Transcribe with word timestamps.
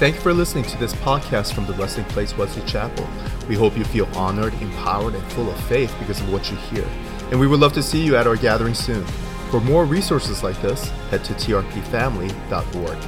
Thank 0.00 0.14
you 0.14 0.22
for 0.22 0.32
listening 0.32 0.64
to 0.64 0.78
this 0.78 0.94
podcast 0.94 1.52
from 1.52 1.66
the 1.66 1.74
Resting 1.74 2.06
Place 2.06 2.34
Wesley 2.34 2.62
Chapel. 2.62 3.06
We 3.50 3.54
hope 3.54 3.76
you 3.76 3.84
feel 3.84 4.06
honored, 4.16 4.54
empowered, 4.54 5.14
and 5.14 5.22
full 5.32 5.50
of 5.50 5.60
faith 5.64 5.94
because 5.98 6.18
of 6.22 6.32
what 6.32 6.50
you 6.50 6.56
hear. 6.56 6.86
And 7.30 7.38
we 7.38 7.46
would 7.46 7.60
love 7.60 7.74
to 7.74 7.82
see 7.82 8.02
you 8.02 8.16
at 8.16 8.26
our 8.26 8.36
gathering 8.36 8.72
soon. 8.72 9.04
For 9.50 9.60
more 9.60 9.84
resources 9.84 10.42
like 10.42 10.58
this, 10.62 10.88
head 11.10 11.22
to 11.24 11.34
trpfamily.org. 11.34 12.98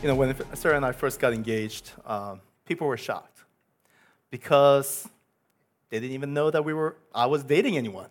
You 0.00 0.06
know, 0.06 0.14
when 0.14 0.36
Sarah 0.54 0.76
and 0.76 0.86
I 0.86 0.92
first 0.92 1.18
got 1.18 1.32
engaged, 1.32 1.90
um, 2.06 2.40
people 2.64 2.86
were 2.86 2.96
shocked 2.96 3.42
because 4.30 5.08
they 5.90 5.98
didn't 5.98 6.14
even 6.14 6.34
know 6.34 6.52
that 6.52 6.64
we 6.64 6.72
were 6.72 6.98
I 7.12 7.26
was 7.26 7.42
dating 7.42 7.76
anyone 7.76 8.10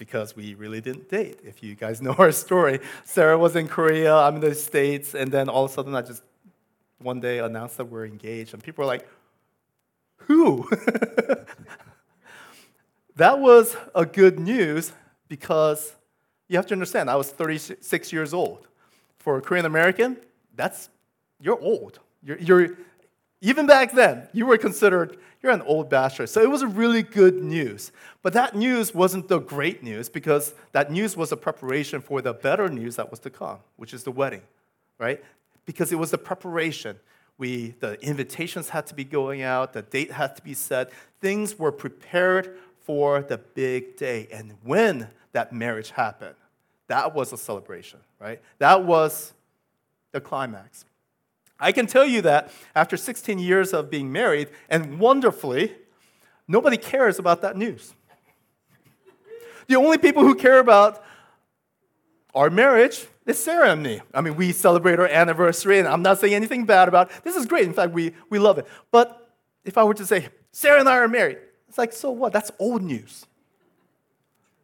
because 0.00 0.34
we 0.34 0.54
really 0.54 0.80
didn't 0.80 1.10
date. 1.10 1.40
If 1.44 1.62
you 1.62 1.74
guys 1.74 2.00
know 2.00 2.14
our 2.18 2.32
story, 2.32 2.80
Sarah 3.04 3.36
was 3.38 3.54
in 3.54 3.68
Korea, 3.68 4.16
I'm 4.16 4.36
in 4.36 4.40
the 4.40 4.54
States, 4.54 5.14
and 5.14 5.30
then 5.30 5.50
all 5.50 5.66
of 5.66 5.70
a 5.70 5.74
sudden 5.74 5.94
I 5.94 6.00
just 6.00 6.22
one 6.98 7.20
day 7.20 7.38
announced 7.38 7.76
that 7.76 7.84
we're 7.84 8.06
engaged, 8.06 8.54
and 8.54 8.64
people 8.64 8.82
were 8.82 8.86
like, 8.86 9.06
Who? 10.26 10.68
that 13.16 13.38
was 13.38 13.76
a 13.94 14.06
good 14.06 14.40
news 14.40 14.92
because 15.28 15.94
you 16.48 16.56
have 16.56 16.66
to 16.66 16.74
understand, 16.74 17.10
I 17.10 17.16
was 17.16 17.30
36 17.30 18.12
years 18.12 18.32
old. 18.32 18.66
For 19.18 19.36
a 19.36 19.42
Korean 19.42 19.66
American, 19.66 20.16
that's 20.56 20.88
you're 21.42 21.60
old. 21.60 21.98
You're, 22.22 22.38
you're, 22.38 22.78
even 23.40 23.66
back 23.66 23.92
then, 23.92 24.28
you 24.32 24.44
were 24.44 24.58
considered, 24.58 25.16
you're 25.42 25.52
an 25.52 25.62
old 25.62 25.88
bachelor. 25.88 26.26
So 26.26 26.42
it 26.42 26.50
was 26.50 26.64
really 26.64 27.02
good 27.02 27.42
news. 27.42 27.90
But 28.22 28.34
that 28.34 28.54
news 28.54 28.94
wasn't 28.94 29.28
the 29.28 29.38
great 29.38 29.82
news 29.82 30.10
because 30.10 30.54
that 30.72 30.92
news 30.92 31.16
was 31.16 31.32
a 31.32 31.36
preparation 31.36 32.02
for 32.02 32.20
the 32.20 32.34
better 32.34 32.68
news 32.68 32.96
that 32.96 33.10
was 33.10 33.18
to 33.20 33.30
come, 33.30 33.58
which 33.76 33.94
is 33.94 34.04
the 34.04 34.12
wedding, 34.12 34.42
right? 34.98 35.24
Because 35.64 35.90
it 35.90 35.96
was 35.96 36.10
the 36.10 36.18
preparation. 36.18 36.98
We, 37.38 37.74
the 37.80 37.98
invitations 38.04 38.68
had 38.68 38.86
to 38.88 38.94
be 38.94 39.04
going 39.04 39.40
out, 39.40 39.72
the 39.72 39.82
date 39.82 40.12
had 40.12 40.36
to 40.36 40.42
be 40.42 40.52
set. 40.52 40.92
Things 41.22 41.58
were 41.58 41.72
prepared 41.72 42.58
for 42.80 43.22
the 43.22 43.38
big 43.38 43.96
day. 43.96 44.28
And 44.30 44.52
when 44.62 45.08
that 45.32 45.50
marriage 45.50 45.92
happened, 45.92 46.34
that 46.88 47.14
was 47.14 47.32
a 47.32 47.38
celebration, 47.38 48.00
right? 48.18 48.42
That 48.58 48.84
was 48.84 49.32
the 50.12 50.20
climax. 50.20 50.84
I 51.60 51.72
can 51.72 51.86
tell 51.86 52.06
you 52.06 52.22
that 52.22 52.50
after 52.74 52.96
16 52.96 53.38
years 53.38 53.72
of 53.72 53.90
being 53.90 54.10
married, 54.10 54.48
and 54.68 54.98
wonderfully, 54.98 55.74
nobody 56.48 56.76
cares 56.76 57.18
about 57.18 57.42
that 57.42 57.56
news. 57.56 57.94
The 59.66 59.76
only 59.76 59.98
people 59.98 60.22
who 60.22 60.34
care 60.34 60.58
about 60.58 61.04
our 62.34 62.50
marriage 62.50 63.06
is 63.26 63.42
Sarah 63.42 63.72
and 63.72 63.82
me. 63.82 64.00
I 64.14 64.20
mean, 64.20 64.36
we 64.36 64.52
celebrate 64.52 64.98
our 64.98 65.06
anniversary, 65.06 65.78
and 65.78 65.86
I'm 65.86 66.02
not 66.02 66.18
saying 66.18 66.34
anything 66.34 66.64
bad 66.64 66.88
about 66.88 67.10
it. 67.10 67.24
This 67.24 67.36
is 67.36 67.46
great. 67.46 67.66
In 67.66 67.72
fact, 67.72 67.92
we, 67.92 68.14
we 68.30 68.38
love 68.38 68.58
it. 68.58 68.66
But 68.90 69.32
if 69.64 69.76
I 69.76 69.84
were 69.84 69.94
to 69.94 70.06
say, 70.06 70.28
Sarah 70.52 70.80
and 70.80 70.88
I 70.88 70.96
are 70.96 71.08
married, 71.08 71.38
it's 71.68 71.78
like, 71.78 71.92
so 71.92 72.10
what? 72.10 72.32
That's 72.32 72.50
old 72.58 72.82
news. 72.82 73.26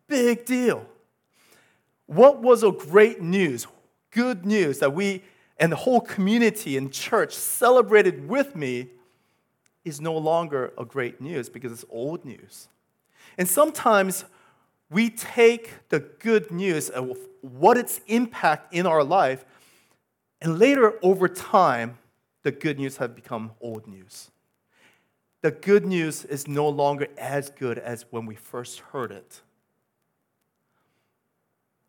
Big 0.09 0.45
deal. 0.45 0.87
What 2.07 2.41
was 2.41 2.63
a 2.63 2.71
great 2.71 3.21
news, 3.21 3.67
good 4.11 4.47
news 4.47 4.79
that 4.79 4.93
we 4.93 5.23
and 5.59 5.73
the 5.73 5.77
whole 5.77 6.01
community 6.01 6.77
and 6.77 6.93
church 6.93 7.35
celebrated 7.35 8.29
with 8.29 8.55
me 8.55 8.91
is 9.85 10.01
no 10.01 10.17
longer 10.17 10.73
a 10.77 10.85
great 10.85 11.21
news 11.21 11.49
because 11.49 11.73
it's 11.73 11.85
old 11.89 12.25
news. 12.25 12.69
And 13.39 13.49
sometimes 13.49 14.25
we 14.91 15.11
take 15.11 15.71
the 15.89 16.01
good 16.01 16.51
news 16.51 16.91
of 16.91 17.17
what 17.41 17.77
its 17.77 18.01
impact 18.07 18.75
in 18.75 18.87
our 18.87 19.05
life, 19.05 19.45
and 20.41 20.59
later 20.59 20.95
over 21.03 21.29
time, 21.29 21.99
the 22.43 22.53
good 22.53 22.79
news 22.79 22.99
have 22.99 23.15
become 23.15 23.53
old 23.61 23.87
news. 23.87 24.31
The 25.43 25.51
good 25.51 25.87
news 25.87 26.25
is 26.25 26.47
no 26.47 26.69
longer 26.69 27.07
as 27.17 27.51
good 27.51 27.79
as 27.79 28.05
when 28.11 28.27
we 28.27 28.35
first 28.35 28.81
heard 28.81 29.13
it. 29.13 29.43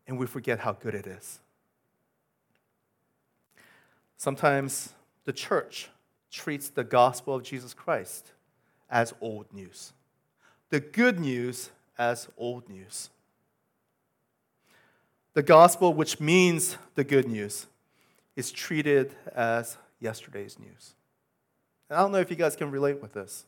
And 0.08 0.18
we 0.18 0.26
forget 0.26 0.60
how 0.60 0.74
good 0.74 0.96
it 0.96 1.06
is. 1.06 1.40
Sometimes 4.18 4.94
the 5.26 5.34
church 5.34 5.90
treats 6.32 6.70
the 6.70 6.84
gospel 6.84 7.36
of 7.36 7.44
Jesus 7.44 7.74
Christ 7.74 8.32
as 8.90 9.14
old 9.22 9.46
news, 9.54 9.94
the 10.70 10.80
good 10.80 11.20
news 11.20 11.70
as 11.98 12.28
old 12.38 12.68
news. 12.68 13.10
The 15.34 15.44
gospel, 15.44 15.94
which 15.94 16.20
means 16.20 16.78
the 16.96 17.04
good 17.04 17.28
news, 17.28 17.68
is 18.36 18.52
treated 18.52 19.14
as 19.36 19.78
yesterday's 20.00 20.58
news. 20.58 20.96
And 21.90 21.98
I 21.98 22.02
don't 22.02 22.12
know 22.12 22.20
if 22.20 22.32
you 22.32 22.36
guys 22.36 22.56
can 22.56 22.72
relate 22.72 23.02
with 23.02 23.14
this. 23.14 23.46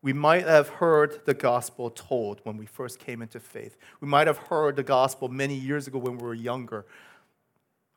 We 0.00 0.12
might 0.12 0.46
have 0.46 0.68
heard 0.68 1.24
the 1.24 1.34
gospel 1.34 1.90
told 1.90 2.40
when 2.44 2.56
we 2.56 2.66
first 2.66 3.00
came 3.00 3.20
into 3.20 3.40
faith. 3.40 3.76
We 4.00 4.06
might 4.06 4.28
have 4.28 4.38
heard 4.38 4.76
the 4.76 4.84
gospel 4.84 5.28
many 5.28 5.56
years 5.56 5.88
ago 5.88 5.98
when 5.98 6.18
we 6.18 6.24
were 6.24 6.34
younger 6.34 6.86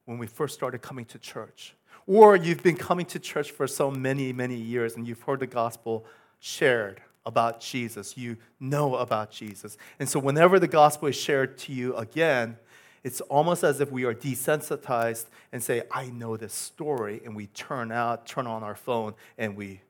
when 0.09 0.17
we 0.17 0.25
first 0.25 0.55
started 0.55 0.81
coming 0.81 1.05
to 1.05 1.19
church. 1.19 1.75
Or 2.07 2.35
you've 2.35 2.63
been 2.63 2.77
coming 2.77 3.05
to 3.05 3.19
church 3.19 3.51
for 3.51 3.67
so 3.67 3.91
many, 3.91 4.33
many 4.33 4.55
years 4.55 4.95
and 4.95 5.07
you've 5.07 5.21
heard 5.21 5.39
the 5.39 5.45
gospel 5.45 6.03
shared 6.39 6.99
about 7.27 7.61
Jesus. 7.61 8.17
You 8.17 8.37
know 8.59 8.95
about 8.95 9.29
Jesus. 9.29 9.77
And 9.99 10.09
so 10.09 10.19
whenever 10.19 10.57
the 10.57 10.67
gospel 10.67 11.09
is 11.09 11.15
shared 11.15 11.59
to 11.59 11.71
you 11.71 11.95
again, 11.95 12.57
it's 13.03 13.21
almost 13.21 13.63
as 13.63 13.81
if 13.81 13.91
we 13.91 14.03
are 14.03 14.15
desensitized 14.15 15.27
and 15.51 15.61
say, 15.61 15.83
I 15.91 16.07
know 16.07 16.37
this 16.37 16.55
story, 16.55 17.21
and 17.23 17.35
we 17.35 17.45
turn 17.45 17.91
out, 17.91 18.25
turn 18.25 18.47
on 18.47 18.63
our 18.63 18.75
phone, 18.75 19.13
and 19.37 19.55
we 19.55 19.81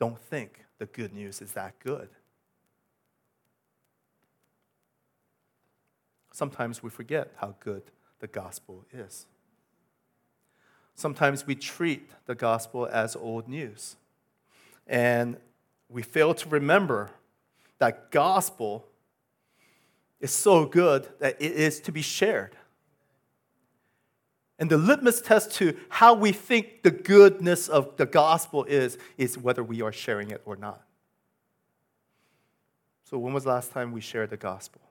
don't 0.00 0.18
think 0.18 0.64
the 0.78 0.86
good 0.86 1.12
news 1.12 1.42
is 1.42 1.52
that 1.52 1.78
good. 1.78 2.08
Sometimes 6.32 6.82
we 6.82 6.88
forget 6.88 7.32
how 7.36 7.54
good 7.60 7.82
the 8.20 8.26
gospel 8.26 8.84
is. 8.92 9.26
Sometimes 10.94 11.46
we 11.46 11.54
treat 11.54 12.10
the 12.26 12.34
gospel 12.34 12.86
as 12.86 13.14
old 13.14 13.48
news, 13.48 13.96
and 14.86 15.36
we 15.88 16.02
fail 16.02 16.34
to 16.34 16.48
remember 16.48 17.10
that 17.78 18.10
gospel 18.10 18.84
is 20.20 20.32
so 20.32 20.66
good 20.66 21.08
that 21.20 21.36
it 21.40 21.52
is 21.52 21.80
to 21.80 21.92
be 21.92 22.02
shared. 22.02 22.56
And 24.58 24.68
the 24.68 24.76
litmus 24.76 25.20
test 25.20 25.52
to 25.56 25.76
how 25.88 26.14
we 26.14 26.32
think 26.32 26.82
the 26.82 26.90
goodness 26.90 27.68
of 27.68 27.96
the 27.96 28.06
gospel 28.06 28.64
is, 28.64 28.98
is 29.16 29.38
whether 29.38 29.62
we 29.62 29.82
are 29.82 29.92
sharing 29.92 30.32
it 30.32 30.42
or 30.44 30.56
not. 30.56 30.82
So, 33.04 33.18
when 33.18 33.32
was 33.32 33.44
the 33.44 33.50
last 33.50 33.70
time 33.70 33.92
we 33.92 34.00
shared 34.00 34.30
the 34.30 34.36
gospel? 34.36 34.82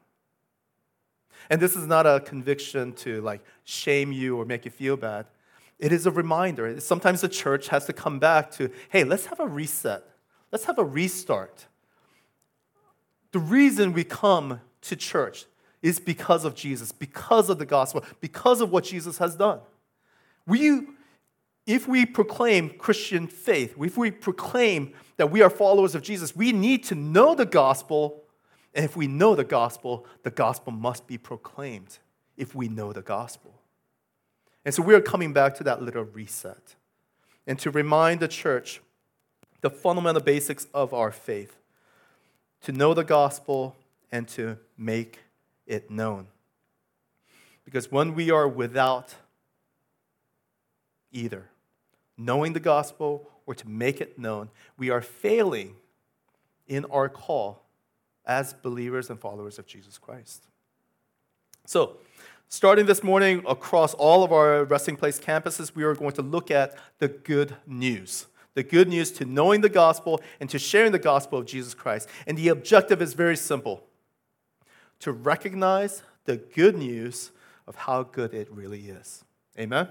And 1.49 1.61
this 1.61 1.75
is 1.75 1.87
not 1.87 2.05
a 2.05 2.19
conviction 2.19 2.93
to 2.93 3.21
like 3.21 3.41
shame 3.63 4.11
you 4.11 4.37
or 4.37 4.45
make 4.45 4.65
you 4.65 4.71
feel 4.71 4.97
bad. 4.97 5.25
It 5.79 5.91
is 5.91 6.05
a 6.05 6.11
reminder. 6.11 6.79
Sometimes 6.79 7.21
the 7.21 7.29
church 7.29 7.67
has 7.69 7.85
to 7.85 7.93
come 7.93 8.19
back 8.19 8.51
to, 8.51 8.71
hey, 8.89 9.03
let's 9.03 9.27
have 9.27 9.39
a 9.39 9.47
reset. 9.47 10.03
Let's 10.51 10.65
have 10.65 10.79
a 10.79 10.83
restart. 10.83 11.67
The 13.31 13.39
reason 13.39 13.93
we 13.93 14.03
come 14.03 14.61
to 14.81 14.95
church 14.95 15.45
is 15.81 15.99
because 15.99 16.45
of 16.45 16.55
Jesus, 16.55 16.91
because 16.91 17.49
of 17.49 17.59
the 17.59 17.65
gospel, 17.65 18.03
because 18.21 18.61
of 18.61 18.71
what 18.71 18.83
Jesus 18.83 19.19
has 19.19 19.35
done. 19.35 19.59
We, 20.47 20.81
if 21.65 21.87
we 21.87 22.05
proclaim 22.05 22.69
Christian 22.69 23.27
faith, 23.27 23.75
if 23.79 23.97
we 23.97 24.09
proclaim 24.09 24.93
that 25.17 25.29
we 25.29 25.41
are 25.41 25.49
followers 25.49 25.93
of 25.93 26.01
Jesus, 26.01 26.35
we 26.35 26.51
need 26.51 26.83
to 26.85 26.95
know 26.95 27.35
the 27.35 27.45
gospel 27.45 28.23
and 28.77 28.85
if 28.85 28.95
we 28.95 29.07
know 29.07 29.33
the 29.33 29.43
gospel, 29.43 30.05
the 30.21 30.29
gospel 30.29 30.71
must 30.71 31.07
be 31.07 31.17
proclaimed 31.17 31.97
if 32.37 32.53
we 32.53 32.69
know 32.69 32.93
the 32.93 33.01
gospel. 33.01 33.55
And 34.63 34.73
so 34.73 34.83
we 34.83 34.93
are 34.93 35.01
coming 35.01 35.33
back 35.33 35.55
to 35.55 35.63
that 35.63 35.81
little 35.81 36.03
reset 36.03 36.75
and 37.47 37.57
to 37.57 37.71
remind 37.71 38.19
the 38.19 38.27
church 38.27 38.79
the 39.61 39.71
fundamental 39.71 40.21
basics 40.21 40.67
of 40.75 40.93
our 40.93 41.11
faith 41.11 41.57
to 42.61 42.71
know 42.71 42.93
the 42.93 43.03
gospel 43.03 43.75
and 44.11 44.27
to 44.27 44.57
make 44.77 45.21
it 45.65 45.89
known. 45.89 46.27
Because 47.65 47.91
when 47.91 48.13
we 48.13 48.29
are 48.29 48.47
without 48.47 49.15
either 51.11 51.49
knowing 52.15 52.53
the 52.53 52.59
gospel 52.59 53.27
or 53.47 53.55
to 53.55 53.67
make 53.67 53.99
it 54.01 54.19
known, 54.19 54.49
we 54.77 54.91
are 54.91 55.01
failing 55.01 55.77
in 56.67 56.85
our 56.85 57.09
call 57.09 57.63
as 58.27 58.53
believers 58.53 59.09
and 59.09 59.19
followers 59.19 59.57
of 59.57 59.65
Jesus 59.65 59.97
Christ. 59.97 60.43
So, 61.65 61.97
starting 62.49 62.85
this 62.85 63.03
morning 63.03 63.43
across 63.47 63.93
all 63.93 64.23
of 64.23 64.31
our 64.31 64.65
resting 64.65 64.97
place 64.97 65.19
campuses, 65.19 65.73
we 65.73 65.83
are 65.83 65.95
going 65.95 66.11
to 66.13 66.21
look 66.21 66.51
at 66.51 66.77
the 66.99 67.07
good 67.07 67.55
news. 67.65 68.27
The 68.53 68.63
good 68.63 68.89
news 68.89 69.11
to 69.13 69.25
knowing 69.25 69.61
the 69.61 69.69
gospel 69.69 70.21
and 70.39 70.49
to 70.49 70.59
sharing 70.59 70.91
the 70.91 70.99
gospel 70.99 71.39
of 71.39 71.45
Jesus 71.45 71.73
Christ. 71.73 72.09
And 72.25 72.37
the 72.37 72.49
objective 72.49 73.01
is 73.01 73.13
very 73.13 73.37
simple 73.37 73.83
to 74.99 75.11
recognize 75.11 76.03
the 76.25 76.37
good 76.37 76.75
news 76.75 77.31
of 77.67 77.75
how 77.75 78.03
good 78.03 78.33
it 78.33 78.51
really 78.51 78.89
is. 78.89 79.23
Amen? 79.59 79.87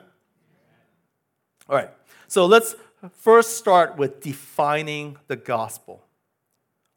All 1.68 1.76
right, 1.76 1.90
so 2.28 2.46
let's 2.46 2.76
first 3.12 3.56
start 3.56 3.96
with 3.96 4.20
defining 4.20 5.16
the 5.26 5.36
gospel. 5.36 6.02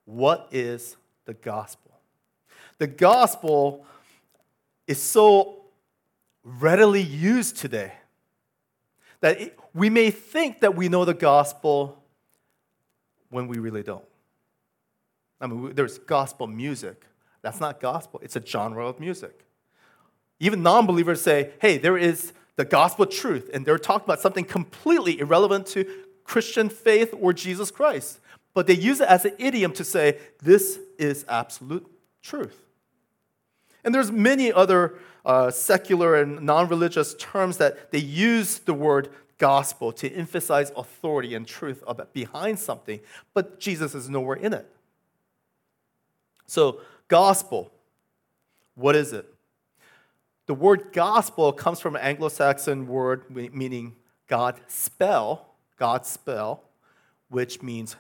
What 0.06 0.48
is 0.52 0.96
the 1.30 1.36
gospel? 1.36 1.92
The 2.80 2.88
gospel 2.88 3.86
is 4.88 5.00
so 5.00 5.66
readily 6.44 7.04
used 7.04 7.58
today 7.58 7.94
that 9.20 9.40
it, 9.40 9.60
we 9.76 9.92
may 9.92 10.10
think 10.10 10.62
that 10.62 10.76
we 10.76 10.90
know 10.90 11.06
the 11.06 11.14
gospel 11.14 12.02
when 13.30 13.48
we 13.48 13.60
really 13.60 13.84
don't. 13.84 14.04
I 15.40 15.46
mean, 15.46 15.76
there's 15.76 16.00
gospel 16.00 16.48
music. 16.48 17.06
That's 17.44 17.60
not 17.60 17.80
gospel, 17.80 18.20
it's 18.24 18.36
a 18.36 18.44
genre 18.44 18.88
of 18.88 19.00
music. 19.00 19.46
Even 20.40 20.64
non 20.64 20.88
believers 20.88 21.22
say, 21.22 21.52
hey, 21.62 21.78
there 21.78 21.96
is 21.96 22.34
the 22.56 22.66
gospel 22.66 23.06
truth, 23.06 23.52
and 23.54 23.68
they're 23.68 23.78
talking 23.78 24.06
about 24.06 24.20
something 24.20 24.46
completely 24.46 25.20
irrelevant 25.20 25.68
to 25.68 25.86
Christian 26.24 26.70
faith 26.70 27.14
or 27.20 27.34
Jesus 27.34 27.70
Christ. 27.70 28.20
But 28.56 28.66
they 28.66 28.74
use 28.74 29.00
it 29.00 29.08
as 29.08 29.26
an 29.26 29.34
idiom 29.38 29.74
to 29.74 29.84
say, 29.84 30.18
this 30.42 30.80
is 31.00 31.26
absolute 31.28 31.88
truth. 32.22 32.66
And 33.84 33.96
there's 33.96 34.12
many 34.12 34.52
other 34.52 35.00
uh, 35.26 35.52
secular 35.52 36.16
and 36.16 36.42
non-religious 36.42 37.16
terms 37.16 37.58
that 37.58 37.92
they 37.92 38.00
use 38.00 38.60
the 38.60 38.74
word 38.74 39.10
gospel 39.38 39.92
to 39.94 40.12
emphasize 40.12 40.72
authority 40.76 41.34
and 41.34 41.48
truth 41.48 41.84
behind 42.14 42.60
something, 42.60 43.00
but 43.34 43.60
Jesus 43.60 43.96
is 43.96 44.10
nowhere 44.10 44.36
in 44.36 44.54
it. 44.54 44.70
So, 46.46 46.82
gospel, 47.08 47.72
what 48.76 48.96
is 48.96 49.14
it? 49.14 49.34
The 50.46 50.54
word 50.54 50.92
gospel 50.92 51.54
comes 51.54 51.80
from 51.80 51.96
an 51.96 52.02
Anglo 52.02 52.28
Saxon 52.28 52.88
word 52.88 53.30
meaning 53.30 53.96
God 54.28 54.60
spell, 54.68 55.54
God 55.78 56.06
spell, 56.06 56.64
which 57.30 57.62
means 57.62 57.96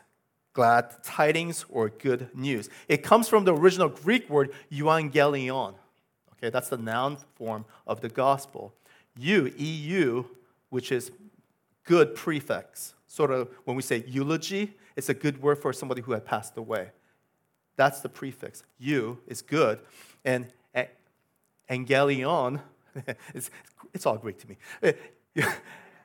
glad 0.54 1.04
tidings 1.04 1.66
or 1.70 1.90
good 1.90 2.30
news. 2.36 2.70
It 2.88 3.04
comes 3.04 3.30
from 3.30 3.46
the 3.46 3.56
original 3.56 3.90
Greek 3.90 4.30
word 4.30 4.52
euangelion. 4.72 5.76
Okay, 6.34 6.50
that's 6.50 6.70
the 6.70 6.78
noun 6.78 7.18
form 7.36 7.66
of 7.86 8.02
the 8.02 8.10
gospel. 8.10 8.74
Eu, 9.18 9.52
EU, 9.58 10.24
which 10.70 10.92
is 10.92 11.12
good 11.84 12.16
prefix. 12.16 12.94
Sort 13.08 13.32
of 13.32 13.50
when 13.66 13.76
we 13.76 13.82
say 13.82 14.04
eulogy, 14.08 14.74
it's 14.96 15.10
a 15.10 15.14
good 15.14 15.42
word 15.42 15.58
for 15.60 15.74
somebody 15.74 16.02
who 16.02 16.14
had 16.14 16.26
passed 16.26 16.58
away. 16.58 16.92
That's 17.76 18.02
the 18.02 18.10
prefix. 18.10 18.64
Eu 18.80 19.18
is 19.28 19.42
good. 19.42 19.80
And 20.24 20.48
angelion, 21.70 22.62
it's, 23.34 23.50
it's 23.94 24.06
all 24.06 24.18
Greek 24.18 24.40
to 24.40 24.48
me. 24.50 24.94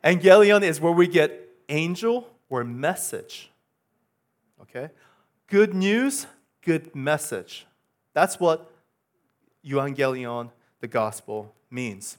angelion 0.04 0.62
is 0.62 0.80
where 0.80 0.92
we 0.92 1.06
get 1.06 1.48
angel 1.68 2.28
or 2.48 2.64
message. 2.64 3.50
Okay? 4.64 4.90
Good 5.48 5.74
news, 5.74 6.26
good 6.62 6.94
message. 6.94 7.66
That's 8.14 8.40
what 8.40 8.70
euangelion, 9.64 10.50
the 10.80 10.88
gospel, 10.88 11.54
means. 11.70 12.18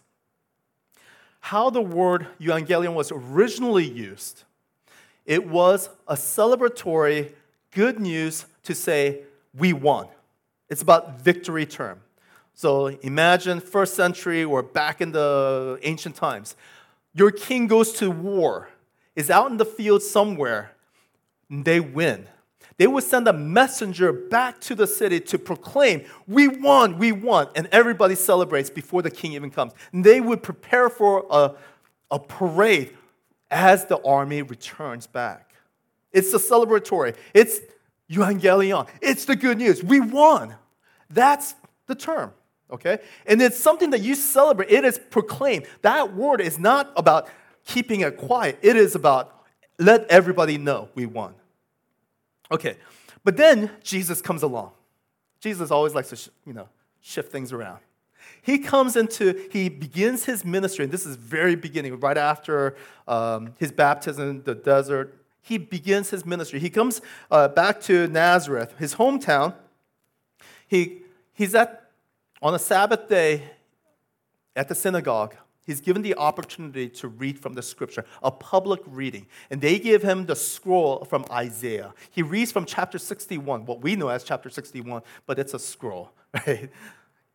How 1.40 1.70
the 1.70 1.82
word 1.82 2.28
euangelion 2.40 2.94
was 2.94 3.12
originally 3.12 3.86
used, 3.86 4.44
it 5.26 5.48
was 5.48 5.90
a 6.08 6.16
celebratory 6.16 7.34
good 7.72 8.00
news 8.00 8.46
to 8.64 8.76
say, 8.76 9.22
we 9.58 9.74
won. 9.74 10.08
It's 10.70 10.82
about 10.82 11.20
victory 11.20 11.66
term. 11.66 12.02
So 12.54 12.88
imagine 12.88 13.60
first 13.60 13.96
century 13.96 14.44
or 14.44 14.62
back 14.64 15.02
in 15.02 15.12
the 15.12 15.80
ancient 15.84 16.16
times. 16.16 16.56
Your 17.14 17.32
king 17.32 17.68
goes 17.68 17.92
to 17.94 18.12
war, 18.12 18.70
is 19.16 19.30
out 19.30 19.50
in 19.50 19.58
the 19.58 19.66
field 19.66 20.04
somewhere, 20.04 20.72
they 21.50 21.80
win 21.80 22.28
they 22.78 22.88
would 22.88 23.04
send 23.04 23.28
a 23.28 23.34
messenger 23.34 24.12
back 24.12 24.60
to 24.62 24.76
the 24.76 24.88
city 24.88 25.20
to 25.22 25.40
proclaim, 25.40 26.04
We 26.28 26.48
won, 26.48 26.98
we 26.98 27.12
won. 27.12 27.48
And 27.56 27.68
everybody 27.72 28.16
celebrates 28.16 28.70
before 28.70 29.02
the 29.02 29.12
king 29.12 29.34
even 29.34 29.50
comes. 29.50 29.72
And 29.94 30.04
they 30.04 30.20
would 30.20 30.44
prepare 30.44 30.90
for 30.90 31.26
a, 31.30 31.54
a 32.12 32.20
parade 32.20 32.96
as 33.50 33.86
the 33.86 34.02
army 34.04 34.42
returns 34.42 35.08
back. 35.08 35.54
It's 36.12 36.32
the 36.32 36.38
celebratory, 36.38 37.16
it's 37.34 37.60
euangelion, 38.10 38.88
it's 39.02 39.26
the 39.26 39.36
good 39.36 39.58
news. 39.58 39.84
We 39.84 40.00
won. 40.00 40.56
That's 41.10 41.56
the 41.88 41.96
term, 41.96 42.34
okay? 42.72 43.00
And 43.26 43.42
it's 43.42 43.58
something 43.58 43.92
that 43.92 44.02
you 44.02 44.16
celebrate, 44.16 44.70
it 44.70 44.84
is 44.84 45.00
proclaimed. 45.10 45.68
That 45.82 46.14
word 46.16 46.42
is 46.42 46.58
not 46.58 46.92
about 46.98 47.30
keeping 47.66 48.02
it 48.02 48.18
quiet, 48.18 48.60
it 48.62 48.76
is 48.76 48.96
about 48.96 49.32
let 49.78 50.06
everybody 50.10 50.58
know 50.58 50.90
we 50.96 51.06
won. 51.06 51.36
Okay, 52.52 52.78
but 53.24 53.38
then 53.38 53.72
Jesus 53.84 54.22
comes 54.22 54.44
along. 54.44 54.72
Jesus 55.40 55.72
always 55.72 55.94
likes 55.94 56.10
to, 56.10 56.32
you 56.46 56.54
know, 56.54 56.70
shift 57.02 57.32
things 57.32 57.52
around. 57.52 57.80
He 58.42 58.60
comes 58.60 58.96
into, 58.96 59.48
he 59.52 59.70
begins 59.70 60.26
his 60.26 60.46
ministry, 60.46 60.86
and 60.86 60.92
this 60.92 61.06
is 61.06 61.16
very 61.16 61.56
beginning, 61.56 62.00
right 62.00 62.18
after 62.18 62.76
um, 63.08 63.54
his 63.58 63.72
baptism 63.72 64.30
in 64.30 64.44
the 64.44 64.56
desert. 64.56 65.20
He 65.42 65.58
begins 65.58 66.10
his 66.10 66.26
ministry. 66.26 66.60
He 66.60 66.70
comes 66.70 67.02
uh, 67.30 67.48
back 67.50 67.82
to 67.82 68.08
Nazareth, 68.08 68.74
his 68.80 68.96
hometown. 68.96 69.54
He, 70.68 71.02
he's 71.34 71.54
at, 71.54 71.92
on 72.42 72.56
a 72.56 72.60
Sabbath 72.60 73.08
day 73.08 73.44
at 74.56 74.68
the 74.68 74.76
synagogue, 74.76 75.36
he's 75.66 75.82
given 75.82 76.02
the 76.02 76.16
opportunity 76.16 76.88
to 76.90 77.08
read 77.08 77.40
from 77.40 77.54
the 77.54 77.62
scripture, 77.62 78.06
a 78.24 78.32
public 78.32 78.82
reading. 78.86 79.28
And 79.50 79.62
they 79.62 79.80
give 79.80 80.02
him 80.02 80.26
the 80.26 80.36
scroll 80.36 81.04
from 81.06 81.26
Isaiah. 81.32 81.94
He 82.12 82.22
reads 82.22 82.52
from 82.52 82.66
chapter 82.66 82.98
61, 82.98 83.66
what 83.66 83.82
we 83.82 83.96
know 83.96 84.10
as 84.10 84.24
chapter 84.24 84.50
61, 84.50 85.02
but 85.26 85.40
it's 85.40 85.54
a 85.54 85.60
scroll, 85.60 86.12
right? 86.48 86.70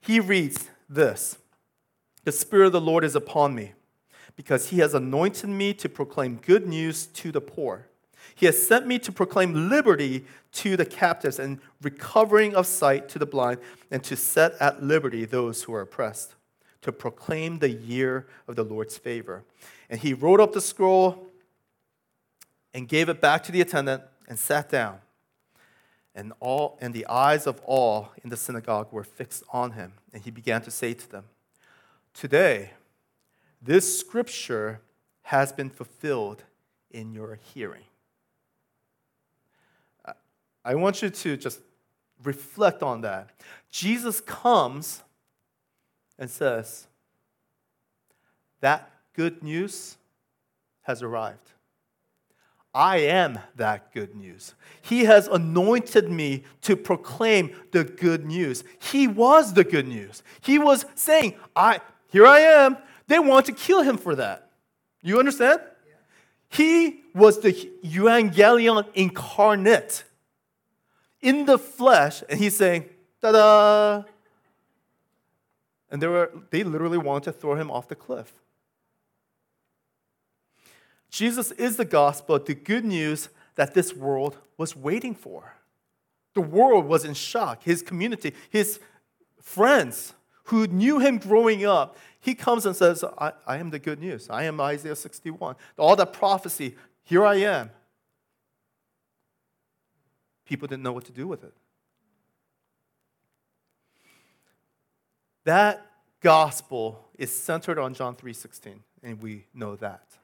He 0.00 0.21
reads 0.21 0.71
this 0.88 1.38
The 2.25 2.32
Spirit 2.32 2.67
of 2.67 2.73
the 2.73 2.81
Lord 2.81 3.05
is 3.05 3.15
upon 3.15 3.55
me, 3.55 3.73
because 4.37 4.69
he 4.69 4.79
has 4.79 4.94
anointed 4.94 5.50
me 5.50 5.75
to 5.75 5.88
proclaim 5.88 6.37
good 6.37 6.67
news 6.67 7.06
to 7.06 7.32
the 7.32 7.41
poor. 7.41 7.87
He 8.35 8.47
has 8.47 8.67
sent 8.67 8.87
me 8.87 8.99
to 9.00 9.12
proclaim 9.12 9.69
liberty 9.69 10.25
to 10.53 10.77
the 10.77 10.85
captives 10.85 11.38
and 11.38 11.59
recovering 11.82 12.55
of 12.55 12.67
sight 12.67 13.09
to 13.11 13.19
the 13.19 13.27
blind, 13.27 13.59
and 13.91 14.03
to 14.05 14.17
set 14.17 14.53
at 14.61 14.82
liberty 14.82 15.25
those 15.25 15.65
who 15.65 15.75
are 15.75 15.81
oppressed 15.81 16.35
to 16.82 16.93
proclaim 16.93 17.59
the 17.59 17.71
year 17.71 18.27
of 18.49 18.56
the 18.56 18.65
Lord's 18.65 18.96
favor. 18.96 19.44
And 19.89 20.01
he 20.01 20.15
wrote 20.15 20.41
up 20.41 20.53
the 20.53 20.60
scroll 20.60 21.27
and 22.72 22.89
gave 22.89 23.08
it 23.08 23.20
back 23.20 23.43
to 23.44 23.53
the 23.53 23.60
attendant 23.60 24.03
and 24.29 24.39
sat 24.39 24.69
down. 24.69 24.99
And 26.15 26.32
all 26.41 26.79
and 26.81 26.93
the 26.93 27.06
eyes 27.06 27.46
of 27.46 27.60
all 27.65 28.13
in 28.22 28.31
the 28.31 28.37
synagogue 28.37 28.93
were 28.93 29.05
fixed 29.05 29.44
on 29.53 29.72
him, 29.72 29.93
and 30.13 30.22
he 30.22 30.31
began 30.31 30.60
to 30.63 30.70
say 30.70 30.93
to 30.93 31.10
them, 31.10 31.25
Today, 32.15 32.70
this 33.63 33.99
scripture 33.99 34.81
has 35.22 35.53
been 35.53 35.70
fulfilled 35.70 36.43
in 36.91 37.13
your 37.13 37.39
hearing. 37.55 37.84
I 40.65 40.75
want 40.75 41.01
you 41.01 41.10
to 41.10 41.37
just 41.37 41.60
reflect 42.22 42.82
on 42.82 43.01
that. 43.03 43.31
Jesus 43.70 44.20
comes 44.20 45.03
and 46.20 46.31
says, 46.31 46.86
That 48.60 48.89
good 49.15 49.43
news 49.43 49.96
has 50.82 51.03
arrived. 51.03 51.50
I 52.72 52.98
am 52.98 53.41
that 53.56 53.93
good 53.93 54.15
news. 54.15 54.55
He 54.81 55.05
has 55.05 55.27
anointed 55.27 56.08
me 56.08 56.44
to 56.62 56.77
proclaim 56.77 57.50
the 57.72 57.82
good 57.82 58.24
news. 58.24 58.62
He 58.79 59.08
was 59.08 59.55
the 59.55 59.65
good 59.65 59.89
news. 59.89 60.22
He 60.41 60.58
was 60.58 60.84
saying, 60.94 61.34
I 61.56 61.81
here 62.12 62.27
I 62.27 62.41
am. 62.41 62.77
They 63.08 63.19
want 63.19 63.46
to 63.46 63.53
kill 63.53 63.82
him 63.82 63.96
for 63.96 64.15
that. 64.17 64.50
You 65.03 65.19
understand? 65.19 65.60
Yeah. 65.65 65.94
He 66.48 67.00
was 67.15 67.41
the 67.41 67.53
evangelion 67.84 68.86
incarnate 68.94 70.05
in 71.20 71.46
the 71.46 71.58
flesh, 71.58 72.22
and 72.29 72.39
he's 72.39 72.56
saying, 72.56 72.89
ta-da, 73.20 74.05
and 75.91 76.01
they, 76.01 76.06
were, 76.06 76.31
they 76.51 76.63
literally 76.63 76.99
wanted 76.99 77.25
to 77.25 77.32
throw 77.32 77.55
him 77.55 77.70
off 77.70 77.89
the 77.89 77.94
cliff. 77.94 78.32
Jesus 81.11 81.51
is 81.53 81.77
the 81.77 81.85
gospel, 81.85 82.39
the 82.39 82.55
good 82.55 82.85
news 82.85 83.29
that 83.56 83.75
this 83.75 83.94
world 83.94 84.39
was 84.56 84.77
waiting 84.77 85.15
for. 85.15 85.56
The 86.35 86.41
world 86.41 86.87
was 86.87 87.05
in 87.05 87.15
shock. 87.15 87.65
His 87.65 87.82
community, 87.82 88.35
his 88.49 88.79
friends 89.43 90.15
who 90.44 90.67
knew 90.69 91.01
him 91.01 91.19
growing 91.19 91.65
up, 91.65 91.97
he 92.20 92.35
comes 92.35 92.67
and 92.67 92.77
says, 92.77 93.03
I, 93.19 93.32
I 93.47 93.56
am 93.56 93.70
the 93.70 93.79
good 93.79 93.99
news. 93.99 94.29
I 94.31 94.44
am 94.44 94.61
Isaiah 94.61 94.94
61. 94.94 95.56
All 95.77 95.97
that 95.97 96.13
prophecy, 96.13 96.77
here 97.03 97.25
I 97.25 97.37
am. 97.37 97.70
People 100.44 100.69
didn't 100.69 100.82
know 100.82 100.93
what 100.93 101.05
to 101.06 101.13
do 101.13 101.27
with 101.27 101.43
it. 101.43 101.55
That 105.44 105.87
gospel 106.20 107.09
is 107.19 107.35
centered 107.35 107.79
on 107.79 107.94
John 107.94 108.15
3:16, 108.15 108.82
and 109.03 109.20
we 109.23 109.47
know 109.55 109.77
that. 109.77 110.19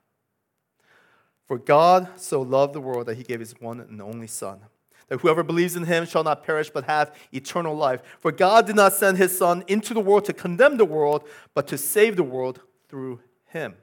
For 1.47 1.59
God 1.59 2.09
so 2.17 2.43
loved 2.43 2.75
the 2.75 2.81
world 2.81 3.07
that 3.07 3.17
he 3.17 3.23
gave 3.23 3.41
his 3.41 3.55
one 3.61 3.81
and 3.81 4.03
only 4.03 4.27
son, 4.27 4.61
that 5.09 5.21
whoever 5.21 5.43
believes 5.43 5.77
in 5.77 5.85
him 5.85 6.05
shall 6.05 6.25
not 6.25 6.43
perish 6.43 6.71
but 6.71 6.85
have 6.85 7.15
eternal 7.33 7.77
life. 7.77 8.03
For 8.21 8.33
God 8.33 8.67
did 8.67 8.77
not 8.77 8.93
send 8.93 9.17
his 9.17 9.37
son 9.37 9.65
into 9.69 9.95
the 9.95 10.01
world 10.01 10.25
to 10.25 10.33
condemn 10.33 10.77
the 10.77 10.85
world, 10.85 11.29
but 11.55 11.67
to 11.69 11.79
save 11.79 12.17
the 12.17 12.25
world 12.25 12.61
through 12.89 13.21
him. 13.47 13.77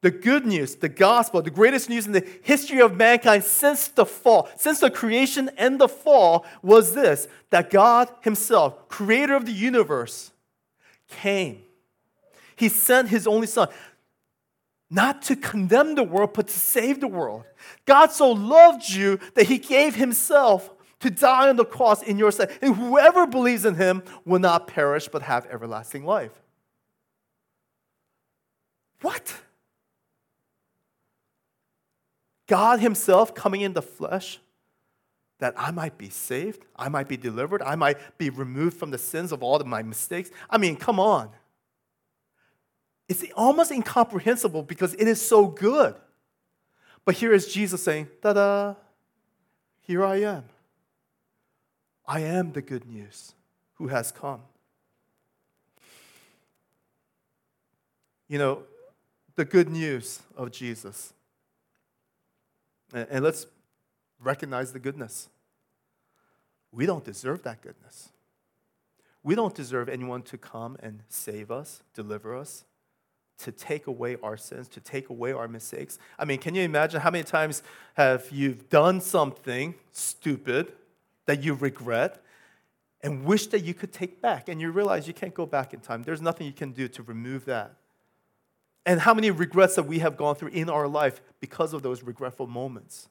The 0.00 0.10
good 0.12 0.46
news, 0.46 0.76
the 0.76 0.88
gospel, 0.88 1.42
the 1.42 1.50
greatest 1.50 1.88
news 1.88 2.06
in 2.06 2.12
the 2.12 2.26
history 2.42 2.80
of 2.80 2.96
mankind 2.96 3.42
since 3.42 3.88
the 3.88 4.06
fall, 4.06 4.48
since 4.56 4.78
the 4.78 4.90
creation 4.90 5.50
and 5.56 5.80
the 5.80 5.88
fall, 5.88 6.46
was 6.62 6.94
this 6.94 7.26
that 7.50 7.70
God 7.70 8.08
Himself, 8.20 8.88
creator 8.88 9.34
of 9.34 9.44
the 9.44 9.52
universe, 9.52 10.30
came. 11.08 11.62
He 12.54 12.68
sent 12.68 13.08
His 13.08 13.26
only 13.26 13.48
Son, 13.48 13.68
not 14.88 15.22
to 15.22 15.34
condemn 15.34 15.96
the 15.96 16.04
world, 16.04 16.32
but 16.32 16.46
to 16.46 16.58
save 16.58 17.00
the 17.00 17.08
world. 17.08 17.44
God 17.84 18.12
so 18.12 18.30
loved 18.30 18.88
you 18.88 19.18
that 19.34 19.46
He 19.46 19.58
gave 19.58 19.96
Himself 19.96 20.70
to 21.00 21.10
die 21.10 21.48
on 21.48 21.56
the 21.56 21.64
cross 21.64 22.02
in 22.02 22.18
your 22.18 22.30
stead. 22.30 22.56
And 22.62 22.76
whoever 22.76 23.26
believes 23.26 23.64
in 23.64 23.74
Him 23.74 24.04
will 24.24 24.38
not 24.38 24.68
perish, 24.68 25.08
but 25.08 25.22
have 25.22 25.46
everlasting 25.46 26.04
life. 26.04 26.32
What? 29.00 29.34
God 32.48 32.80
Himself 32.80 33.34
coming 33.34 33.60
in 33.60 33.74
the 33.74 33.82
flesh 33.82 34.40
that 35.38 35.54
I 35.56 35.70
might 35.70 35.96
be 35.96 36.08
saved, 36.08 36.64
I 36.74 36.88
might 36.88 37.06
be 37.06 37.16
delivered, 37.16 37.62
I 37.62 37.76
might 37.76 38.18
be 38.18 38.28
removed 38.30 38.76
from 38.76 38.90
the 38.90 38.98
sins 38.98 39.30
of 39.30 39.42
all 39.42 39.56
of 39.56 39.66
my 39.66 39.82
mistakes. 39.82 40.30
I 40.50 40.58
mean, 40.58 40.74
come 40.74 40.98
on. 40.98 41.30
It's 43.08 43.24
almost 43.36 43.70
incomprehensible 43.70 44.64
because 44.64 44.94
it 44.94 45.06
is 45.06 45.24
so 45.24 45.46
good. 45.46 45.94
But 47.04 47.14
here 47.14 47.32
is 47.32 47.52
Jesus 47.52 47.82
saying, 47.82 48.08
ta 48.20 48.32
da, 48.32 48.74
here 49.80 50.04
I 50.04 50.16
am. 50.16 50.44
I 52.06 52.20
am 52.20 52.52
the 52.52 52.62
good 52.62 52.86
news 52.86 53.34
who 53.74 53.88
has 53.88 54.10
come. 54.10 54.40
You 58.28 58.38
know, 58.38 58.62
the 59.36 59.44
good 59.44 59.70
news 59.70 60.20
of 60.36 60.50
Jesus 60.50 61.12
and 62.92 63.24
let's 63.24 63.46
recognize 64.20 64.72
the 64.72 64.78
goodness. 64.78 65.28
We 66.72 66.86
don't 66.86 67.04
deserve 67.04 67.42
that 67.42 67.62
goodness. 67.62 68.10
We 69.22 69.34
don't 69.34 69.54
deserve 69.54 69.88
anyone 69.88 70.22
to 70.22 70.38
come 70.38 70.76
and 70.82 71.02
save 71.08 71.50
us, 71.50 71.82
deliver 71.94 72.36
us, 72.36 72.64
to 73.38 73.52
take 73.52 73.86
away 73.86 74.16
our 74.22 74.36
sins, 74.36 74.68
to 74.68 74.80
take 74.80 75.10
away 75.10 75.32
our 75.32 75.48
mistakes. 75.48 75.98
I 76.18 76.24
mean, 76.24 76.38
can 76.38 76.54
you 76.54 76.62
imagine 76.62 77.00
how 77.00 77.10
many 77.10 77.24
times 77.24 77.62
have 77.94 78.30
you 78.30 78.54
done 78.70 79.00
something 79.00 79.74
stupid 79.92 80.72
that 81.26 81.42
you 81.42 81.54
regret 81.54 82.22
and 83.02 83.24
wish 83.24 83.46
that 83.48 83.64
you 83.64 83.74
could 83.74 83.92
take 83.92 84.20
back 84.20 84.48
and 84.48 84.60
you 84.60 84.70
realize 84.70 85.06
you 85.06 85.14
can't 85.14 85.34
go 85.34 85.46
back 85.46 85.72
in 85.72 85.80
time. 85.80 86.02
There's 86.02 86.22
nothing 86.22 86.46
you 86.46 86.52
can 86.52 86.72
do 86.72 86.88
to 86.88 87.02
remove 87.02 87.44
that. 87.44 87.74
And 88.86 89.00
how 89.00 89.12
many 89.14 89.30
regrets 89.30 89.74
that 89.74 89.84
we 89.84 89.98
have 89.98 90.16
gone 90.16 90.34
through 90.34 90.50
in 90.50 90.70
our 90.70 90.88
life 90.88 91.20
because 91.40 91.72
of 91.72 91.82
those 91.82 92.02
regretful 92.02 92.46
moments. 92.46 93.08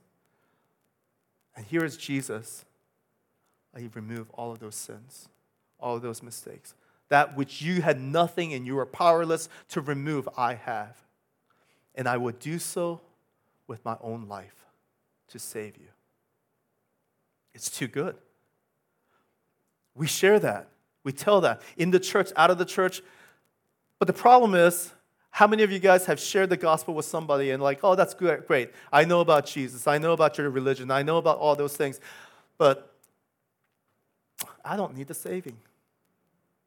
And 1.55 1.65
here 1.65 1.83
is 1.83 1.97
Jesus. 1.97 2.65
He 3.77 3.89
removed 3.93 4.31
all 4.33 4.51
of 4.51 4.59
those 4.59 4.75
sins, 4.75 5.29
all 5.79 5.95
of 5.95 6.01
those 6.01 6.24
mistakes. 6.24 6.74
That 7.09 7.38
which 7.38 7.62
you 7.62 7.81
had 7.81 8.00
nothing 8.00 8.53
and 8.53 8.65
you 8.65 8.75
were 8.75 8.86
powerless 8.86 9.50
to 9.69 9.81
remove, 9.81 10.27
I 10.36 10.55
have. 10.55 10.97
And 11.93 12.07
I 12.07 12.17
will 12.17 12.33
do 12.33 12.59
so 12.59 13.01
with 13.67 13.83
my 13.86 13.97
own 14.01 14.27
life 14.27 14.65
to 15.29 15.39
save 15.39 15.77
you. 15.77 15.88
It's 17.53 17.69
too 17.69 17.88
good. 17.88 18.15
We 19.95 20.07
share 20.07 20.39
that. 20.39 20.69
We 21.03 21.12
tell 21.12 21.41
that 21.41 21.62
in 21.75 21.91
the 21.91 22.00
church, 22.00 22.31
out 22.36 22.51
of 22.51 22.57
the 22.57 22.65
church. 22.65 23.01
But 24.00 24.07
the 24.07 24.13
problem 24.13 24.53
is, 24.53 24.91
how 25.31 25.48
many 25.48 25.63
of 25.63 25.72
you 25.72 25.79
guys 25.79 26.05
have 26.05 26.19
shared 26.19 26.50
the 26.50 26.57
gospel 26.57 26.93
with 26.93 27.05
somebody 27.05 27.51
and, 27.51 27.62
like, 27.62 27.79
oh, 27.84 27.96
that's 27.96 28.13
good, 28.13 28.48
great. 28.48 28.72
I 28.91 29.05
know 29.05 29.22
about 29.22 29.46
Jesus. 29.46 29.88
I 29.88 29.98
know 29.98 30.13
about 30.13 30.38
your 30.38 30.50
religion. 30.50 30.89
I 30.89 31.03
know 31.03 31.17
about 31.17 31.38
all 31.38 31.55
those 31.55 31.75
things. 31.75 32.00
But 32.57 32.93
I 34.65 34.75
don't 34.75 34.96
need 34.96 35.07
the 35.07 35.13
saving. 35.13 35.57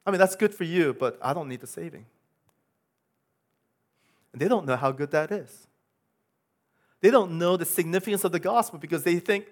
I 0.06 0.10
mean, 0.10 0.18
that's 0.18 0.36
good 0.36 0.54
for 0.54 0.64
you, 0.64 0.94
but 0.94 1.18
I 1.20 1.32
don't 1.34 1.48
need 1.48 1.60
the 1.60 1.66
saving. 1.66 2.06
And 4.32 4.40
they 4.40 4.48
don't 4.48 4.66
know 4.66 4.76
how 4.76 4.92
good 4.92 5.10
that 5.10 5.30
is. 5.32 5.66
They 7.00 7.10
don't 7.10 7.38
know 7.38 7.56
the 7.56 7.64
significance 7.64 8.24
of 8.24 8.32
the 8.32 8.38
gospel 8.38 8.78
because 8.78 9.02
they 9.02 9.18
think, 9.18 9.46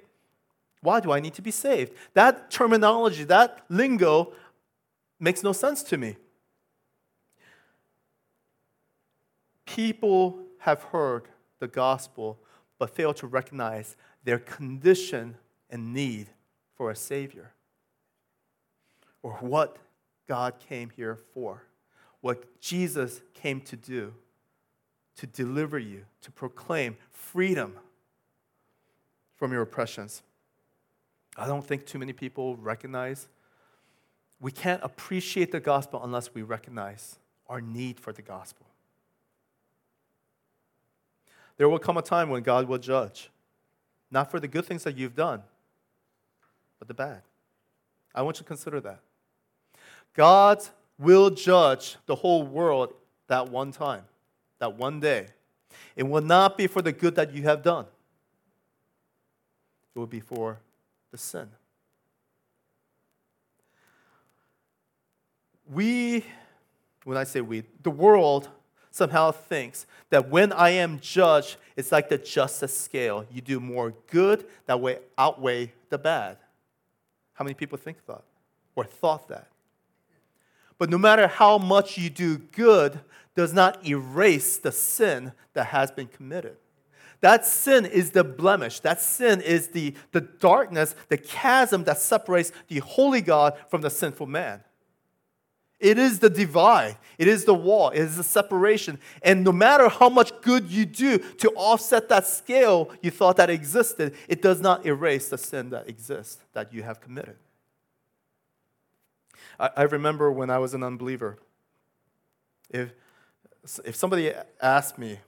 why 0.81 1.01
do 1.01 1.11
I 1.11 1.19
need 1.19 1.35
to 1.35 1.43
be 1.43 1.51
saved? 1.51 1.93
That 2.15 2.51
terminology, 2.51 3.25
that 3.25 3.65
lingo 3.69 4.33
makes 5.19 5.43
no 5.43 5.53
sense 5.53 5.83
to 5.85 5.97
me. 5.97 6.17
People 9.75 10.39
have 10.61 10.83
heard 10.85 11.29
the 11.59 11.69
gospel 11.69 12.39
but 12.79 12.91
fail 12.91 13.13
to 13.15 13.27
recognize 13.27 13.97
their 14.25 14.39
condition 14.39 15.37
and 15.69 15.93
need 15.93 16.29
for 16.75 16.91
a 16.91 16.97
Savior 16.97 17.53
or 19.23 19.33
what 19.35 19.77
God 20.27 20.55
came 20.59 20.91
here 20.91 21.19
for, 21.35 21.65
what 22.23 22.61
Jesus 22.61 23.21
came 23.35 23.61
to 23.63 23.77
do 23.77 24.15
to 25.17 25.27
deliver 25.27 25.79
you, 25.79 26.05
to 26.23 26.31
proclaim 26.31 26.97
freedom 27.11 27.75
from 29.37 29.53
your 29.53 29.63
oppressions. 29.63 30.23
I 31.37 31.47
don't 31.47 31.65
think 31.65 31.85
too 31.85 31.99
many 31.99 32.15
people 32.15 32.57
recognize. 32.57 33.29
We 34.41 34.51
can't 34.51 34.83
appreciate 34.83 35.53
the 35.53 35.61
gospel 35.61 36.01
unless 36.03 36.33
we 36.33 36.43
recognize 36.43 37.19
our 37.49 37.61
need 37.61 38.01
for 38.01 38.13
the 38.15 38.23
gospel. 38.23 38.67
There 41.59 41.69
will 41.69 41.81
come 41.81 41.97
a 41.99 42.03
time 42.03 42.31
when 42.31 42.43
God 42.43 42.67
will 42.69 42.79
judge, 42.79 43.31
not 44.11 44.31
for 44.31 44.41
the 44.41 44.49
good 44.49 44.65
things 44.65 44.85
that 44.85 44.97
you've 44.97 45.17
done, 45.17 45.43
but 46.79 46.89
the 46.89 46.95
bad. 46.95 47.21
I 48.15 48.23
want 48.23 48.39
you 48.39 48.45
to 48.45 48.49
consider 48.49 48.81
that. 48.81 49.01
God 50.15 50.63
will 50.99 51.31
judge 51.31 51.97
the 52.07 52.15
whole 52.15 52.45
world 52.45 52.95
that 53.27 53.51
one 53.51 53.73
time, 53.73 54.05
that 54.61 54.77
one 54.77 55.01
day. 55.01 55.27
It 55.95 56.05
will 56.05 56.23
not 56.23 56.57
be 56.57 56.69
for 56.69 56.81
the 56.81 56.93
good 56.93 57.17
that 57.17 57.35
you 57.35 57.43
have 57.43 57.63
done, 57.63 57.87
it 59.95 59.99
will 59.99 60.07
be 60.07 60.21
for 60.21 60.61
the 61.11 61.19
sin. 61.19 61.49
We, 65.71 66.25
when 67.05 67.19
I 67.19 67.25
say 67.25 67.41
we, 67.43 67.65
the 67.83 67.91
world 67.91 68.49
somehow 68.99 69.31
thinks 69.31 69.87
that 70.11 70.29
when 70.29 70.53
I 70.53 70.71
am 70.71 71.01
judged, 71.01 71.57
it's 71.77 71.91
like 71.91 72.09
the 72.11 72.19
justice 72.19 72.77
scale. 72.79 73.25
You 73.33 73.41
do 73.41 73.61
more 73.61 73.95
good, 74.11 74.45
that 74.67 74.81
way 74.81 74.99
outweigh 75.17 75.73
the 75.89 75.97
bad. 75.97 76.37
How 77.35 77.45
many 77.45 77.55
people 77.55 77.79
think 77.79 78.05
that 78.07 78.23
or 78.75 78.85
thought 78.85 79.29
that? 79.29 79.49
But 80.77 80.91
no 80.91 80.99
matter 80.99 81.27
how 81.27 81.59
much 81.59 81.97
you 81.97 82.11
do 82.11 82.39
good, 82.39 83.01
does 83.35 83.55
not 83.55 83.87
erase 83.87 84.59
the 84.59 84.73
sin 84.73 85.33
that 85.55 85.67
has 85.67 85.93
been 85.93 86.09
committed. 86.09 86.57
That 87.21 87.47
sin 87.47 87.87
is 87.87 88.11
the 88.11 88.25
blemish. 88.25 88.81
That 88.81 89.01
sin 89.01 89.41
is 89.41 89.69
the, 89.69 89.95
the 90.13 90.21
darkness, 90.21 90.95
the 91.09 91.17
chasm 91.17 91.85
that 91.85 91.99
separates 91.99 92.53
the 92.69 92.79
holy 92.79 93.21
God 93.21 93.57
from 93.69 93.81
the 93.81 93.91
sinful 93.91 94.27
man. 94.27 94.63
It 95.81 95.97
is 95.97 96.19
the 96.19 96.31
divide. 96.31 96.97
It 97.19 97.29
is 97.29 97.45
the 97.45 97.55
wall. 97.55 97.91
It 97.91 98.01
is 98.01 98.17
the 98.17 98.25
separation. 98.25 98.99
And 99.23 99.45
no 99.45 99.53
matter 99.53 99.89
how 99.89 100.09
much 100.09 100.33
good 100.43 100.69
you 100.71 100.85
do 100.85 101.19
to 101.19 101.51
offset 101.51 102.09
that 102.09 102.27
scale 102.27 102.91
you 103.01 103.11
thought 103.11 103.37
that 103.37 103.49
existed, 103.49 104.15
it 104.29 104.43
does 104.43 104.61
not 104.61 104.85
erase 104.85 105.29
the 105.29 105.39
sin 105.39 105.71
that 105.71 105.89
exists 105.89 106.39
that 106.53 106.73
you 106.73 106.83
have 106.83 107.01
committed. 107.01 107.37
I, 109.59 109.71
I 109.77 109.83
remember 109.85 110.33
when 110.33 110.51
I 110.51 110.59
was 110.59 110.75
an 110.75 110.83
unbeliever, 110.83 111.39
if, 112.71 112.93
if 113.85 113.95
somebody 113.95 114.33
asked 114.61 114.99
me 114.99 115.21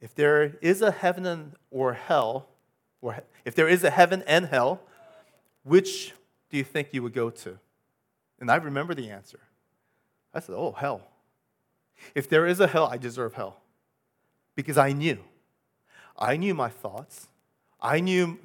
if 0.00 0.14
there 0.14 0.56
is 0.60 0.82
a 0.82 0.90
heaven 0.90 1.54
or 1.70 1.92
hell, 1.92 2.48
or 3.00 3.22
if 3.44 3.54
there 3.54 3.68
is 3.68 3.84
a 3.84 3.90
heaven 3.90 4.22
and 4.26 4.46
hell, 4.46 4.80
which 5.62 6.14
do 6.50 6.56
you 6.56 6.64
think 6.64 6.88
you 6.92 7.02
would 7.02 7.14
go 7.14 7.30
to? 7.30 7.58
And 8.40 8.50
I 8.50 8.56
remember 8.56 8.94
the 8.94 9.10
answer. 9.10 9.40
I 10.32 10.40
said, 10.40 10.54
Oh, 10.56 10.72
hell. 10.72 11.02
If 12.14 12.28
there 12.28 12.46
is 12.46 12.60
a 12.60 12.66
hell, 12.66 12.86
I 12.86 12.96
deserve 12.96 13.34
hell. 13.34 13.60
Because 14.54 14.78
I 14.78 14.92
knew. 14.92 15.18
I 16.16 16.36
knew 16.36 16.54
my 16.54 16.68
thoughts. 16.68 17.28
I 17.80 18.00
knew 18.00 18.38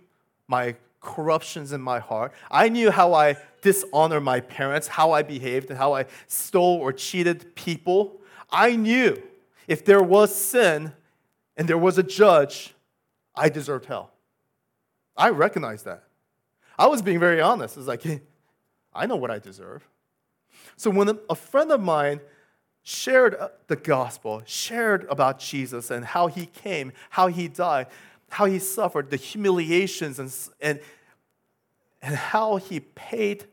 my 0.47 0.75
corruptions 1.01 1.71
in 1.71 1.81
my 1.81 1.99
heart. 1.99 2.33
I 2.49 2.69
knew 2.69 2.89
how 2.89 3.13
I 3.13 3.37
dishonored 3.61 4.23
my 4.23 4.39
parents, 4.39 4.87
how 4.87 5.11
I 5.11 5.21
behaved, 5.21 5.69
and 5.69 5.77
how 5.77 5.93
I 5.93 6.05
stole 6.27 6.77
or 6.77 6.93
cheated 6.93 7.55
people. 7.55 8.21
I 8.49 8.75
knew 8.75 9.21
if 9.67 9.85
there 9.85 10.01
was 10.01 10.33
sin 10.33 10.93
and 11.57 11.67
there 11.67 11.77
was 11.77 11.97
a 11.97 12.03
judge, 12.03 12.73
I 13.35 13.49
deserved 13.49 13.85
hell. 13.85 14.11
I 15.15 15.29
recognized 15.29 15.85
that. 15.85 16.03
I 16.77 16.87
was 16.87 17.01
being 17.01 17.19
very 17.19 17.41
honest. 17.41 17.77
It's 17.77 17.87
like, 17.87 18.03
I 18.95 19.05
know 19.05 19.15
what 19.15 19.31
I 19.31 19.39
deserve. 19.39 19.87
So 20.75 20.89
when 20.89 21.19
a 21.29 21.35
friend 21.35 21.71
of 21.71 21.81
mine 21.81 22.21
shared 22.83 23.35
uh, 23.35 23.49
the 23.67 23.75
gospel, 23.75 24.41
shared 24.45 25.05
about 25.09 25.39
Jesus 25.39 25.89
and 25.89 26.05
how 26.05 26.27
he 26.27 26.45
came, 26.45 26.91
how 27.09 27.27
he 27.27 27.47
died, 27.47 27.87
how 28.29 28.45
he 28.45 28.59
suffered, 28.59 29.09
the 29.09 29.15
humiliations, 29.15 30.19
and, 30.19 30.31
and, 30.59 30.79
and 32.01 32.15
how 32.15 32.57
he 32.57 32.79
paid 32.79 33.45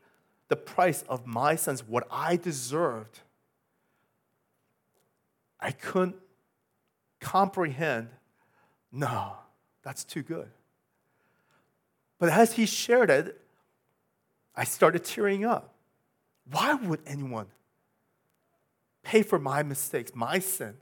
the 0.48 0.56
price 0.56 1.02
of 1.08 1.26
my 1.26 1.54
sins, 1.54 1.86
what 1.86 2.06
I 2.10 2.36
deserved, 2.36 3.20
I 5.60 5.70
couldn't 5.70 6.16
comprehend 7.20 8.08
no, 8.92 9.34
that's 9.82 10.02
too 10.02 10.22
good. 10.22 10.48
But 12.18 12.30
as 12.30 12.54
he 12.54 12.66
shared 12.66 13.08
it, 13.08 13.39
I 14.54 14.64
started 14.64 15.04
tearing 15.04 15.44
up. 15.44 15.74
Why 16.50 16.74
would 16.74 17.00
anyone 17.06 17.46
pay 19.02 19.22
for 19.22 19.38
my 19.38 19.62
mistakes, 19.62 20.12
my 20.14 20.38
sin, 20.38 20.74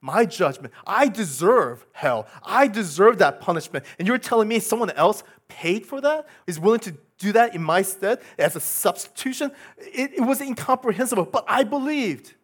my 0.00 0.24
judgment. 0.24 0.74
I 0.86 1.08
deserve 1.08 1.86
hell. 1.92 2.26
I 2.42 2.66
deserve 2.66 3.18
that 3.18 3.40
punishment. 3.40 3.84
And 3.98 4.08
you're 4.08 4.18
telling 4.18 4.48
me 4.48 4.58
someone 4.58 4.90
else 4.90 5.22
paid 5.48 5.86
for 5.86 6.00
that? 6.00 6.26
Is 6.46 6.58
willing 6.58 6.80
to 6.80 6.96
do 7.18 7.32
that 7.32 7.54
in 7.54 7.62
my 7.62 7.82
stead 7.82 8.20
as 8.36 8.56
a 8.56 8.60
substitution? 8.60 9.52
It, 9.78 10.14
it 10.14 10.20
was 10.22 10.40
incomprehensible, 10.40 11.26
but 11.26 11.44
I 11.46 11.62
believed. 11.62 12.34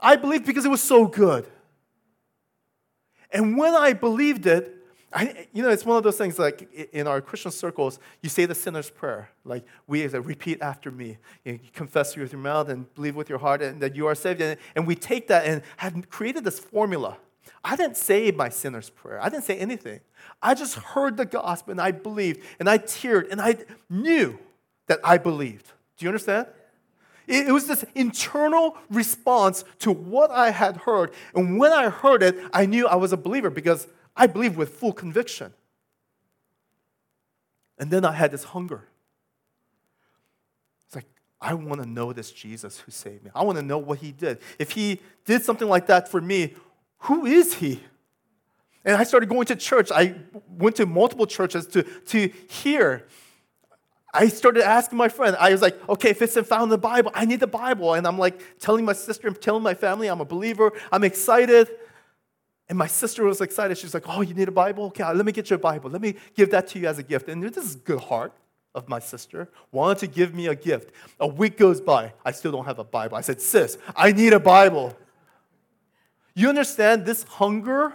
I 0.00 0.16
believed 0.16 0.46
because 0.46 0.64
it 0.64 0.70
was 0.70 0.82
so 0.82 1.06
good. 1.06 1.46
And 3.30 3.58
when 3.58 3.74
I 3.74 3.92
believed 3.92 4.46
it, 4.46 4.81
I, 5.12 5.46
you 5.52 5.62
know, 5.62 5.68
it's 5.68 5.84
one 5.84 5.96
of 5.96 6.02
those 6.02 6.16
things 6.16 6.38
like 6.38 6.72
in 6.92 7.06
our 7.06 7.20
Christian 7.20 7.50
circles, 7.50 7.98
you 8.22 8.28
say 8.28 8.46
the 8.46 8.54
sinner's 8.54 8.88
prayer. 8.88 9.30
Like, 9.44 9.64
we 9.86 10.02
as 10.04 10.14
a 10.14 10.20
repeat 10.20 10.62
after 10.62 10.90
me. 10.90 11.18
You, 11.44 11.58
confess 11.72 12.16
with 12.16 12.32
your 12.32 12.40
mouth 12.40 12.68
and 12.68 12.92
believe 12.94 13.14
with 13.14 13.28
your 13.28 13.38
heart 13.38 13.62
and 13.62 13.80
that 13.82 13.94
you 13.94 14.06
are 14.06 14.14
saved. 14.14 14.40
And, 14.40 14.58
and 14.74 14.86
we 14.86 14.94
take 14.94 15.28
that 15.28 15.44
and 15.44 15.62
have 15.78 16.08
created 16.08 16.44
this 16.44 16.58
formula. 16.58 17.18
I 17.64 17.76
didn't 17.76 17.96
say 17.96 18.30
my 18.30 18.48
sinner's 18.48 18.90
prayer, 18.90 19.20
I 19.22 19.28
didn't 19.28 19.44
say 19.44 19.58
anything. 19.58 20.00
I 20.40 20.54
just 20.54 20.74
heard 20.74 21.16
the 21.16 21.24
gospel 21.26 21.72
and 21.72 21.80
I 21.80 21.90
believed 21.90 22.40
and 22.58 22.68
I 22.68 22.78
teared 22.78 23.30
and 23.30 23.40
I 23.40 23.56
knew 23.90 24.38
that 24.86 25.00
I 25.04 25.18
believed. 25.18 25.66
Do 25.96 26.04
you 26.04 26.08
understand? 26.08 26.46
It, 27.26 27.48
it 27.48 27.52
was 27.52 27.66
this 27.66 27.84
internal 27.94 28.76
response 28.90 29.64
to 29.80 29.92
what 29.92 30.30
I 30.30 30.50
had 30.50 30.78
heard. 30.78 31.12
And 31.34 31.58
when 31.58 31.72
I 31.72 31.88
heard 31.88 32.22
it, 32.22 32.38
I 32.52 32.66
knew 32.66 32.86
I 32.86 32.96
was 32.96 33.12
a 33.12 33.16
believer 33.16 33.50
because 33.50 33.86
I 34.14 34.26
believe 34.26 34.56
with 34.56 34.70
full 34.70 34.92
conviction. 34.92 35.52
And 37.78 37.90
then 37.90 38.04
I 38.04 38.12
had 38.12 38.30
this 38.30 38.44
hunger. 38.44 38.84
It's 40.86 40.94
like, 40.94 41.06
I 41.40 41.54
want 41.54 41.82
to 41.82 41.88
know 41.88 42.12
this 42.12 42.30
Jesus 42.30 42.78
who 42.78 42.92
saved 42.92 43.24
me. 43.24 43.30
I 43.34 43.42
want 43.42 43.58
to 43.58 43.64
know 43.64 43.78
what 43.78 43.98
he 43.98 44.12
did. 44.12 44.38
If 44.58 44.72
he 44.72 45.00
did 45.24 45.42
something 45.42 45.68
like 45.68 45.86
that 45.86 46.08
for 46.08 46.20
me, 46.20 46.54
who 46.98 47.26
is 47.26 47.54
he? 47.54 47.80
And 48.84 48.96
I 48.96 49.04
started 49.04 49.28
going 49.28 49.46
to 49.46 49.56
church. 49.56 49.90
I 49.92 50.14
went 50.48 50.76
to 50.76 50.86
multiple 50.86 51.26
churches 51.26 51.66
to, 51.68 51.82
to 51.82 52.30
hear. 52.48 53.06
I 54.14 54.28
started 54.28 54.62
asking 54.64 54.98
my 54.98 55.08
friend, 55.08 55.36
I 55.40 55.52
was 55.52 55.62
like, 55.62 55.88
okay, 55.88 56.10
if 56.10 56.20
it's 56.20 56.38
found 56.46 56.64
in 56.64 56.68
the 56.68 56.78
Bible, 56.78 57.10
I 57.14 57.24
need 57.24 57.40
the 57.40 57.46
Bible. 57.46 57.94
And 57.94 58.06
I'm 58.06 58.18
like 58.18 58.40
telling 58.60 58.84
my 58.84 58.92
sister, 58.92 59.30
telling 59.30 59.62
my 59.62 59.74
family, 59.74 60.08
I'm 60.08 60.20
a 60.20 60.24
believer, 60.24 60.72
I'm 60.90 61.02
excited. 61.02 61.68
And 62.72 62.78
my 62.78 62.86
sister 62.86 63.22
was 63.24 63.42
excited. 63.42 63.76
She's 63.76 63.92
like, 63.92 64.04
Oh, 64.08 64.22
you 64.22 64.32
need 64.32 64.48
a 64.48 64.50
Bible? 64.50 64.84
Okay, 64.84 65.04
let 65.04 65.26
me 65.26 65.32
get 65.32 65.50
you 65.50 65.56
a 65.56 65.58
Bible. 65.58 65.90
Let 65.90 66.00
me 66.00 66.14
give 66.34 66.50
that 66.52 66.68
to 66.68 66.78
you 66.78 66.88
as 66.88 66.98
a 66.98 67.02
gift. 67.02 67.28
And 67.28 67.42
this 67.42 67.62
is 67.62 67.76
good 67.76 68.00
heart 68.00 68.32
of 68.74 68.88
my 68.88 68.98
sister. 68.98 69.50
Wanted 69.72 69.98
to 69.98 70.06
give 70.06 70.32
me 70.32 70.46
a 70.46 70.54
gift. 70.54 70.90
A 71.20 71.26
week 71.26 71.58
goes 71.58 71.82
by. 71.82 72.14
I 72.24 72.30
still 72.30 72.50
don't 72.50 72.64
have 72.64 72.78
a 72.78 72.84
Bible. 72.84 73.18
I 73.18 73.20
said, 73.20 73.42
Sis, 73.42 73.76
I 73.94 74.12
need 74.12 74.32
a 74.32 74.40
Bible. 74.40 74.96
You 76.34 76.48
understand 76.48 77.04
this 77.04 77.24
hunger 77.24 77.92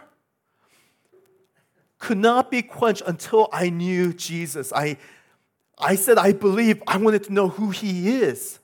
could 1.98 2.20
not 2.20 2.52
be 2.52 2.62
quenched 2.62 3.02
until 3.08 3.50
I 3.52 3.72
knew 3.72 4.13
Jesus. 4.13 4.72
I, 4.72 4.98
I 5.80 5.96
said, 5.96 6.20
I 6.20 6.34
believe. 6.34 6.84
I 6.86 6.98
wanted 6.98 7.24
to 7.24 7.34
know 7.34 7.48
who 7.48 7.72
he 7.72 8.22
is. 8.22 8.60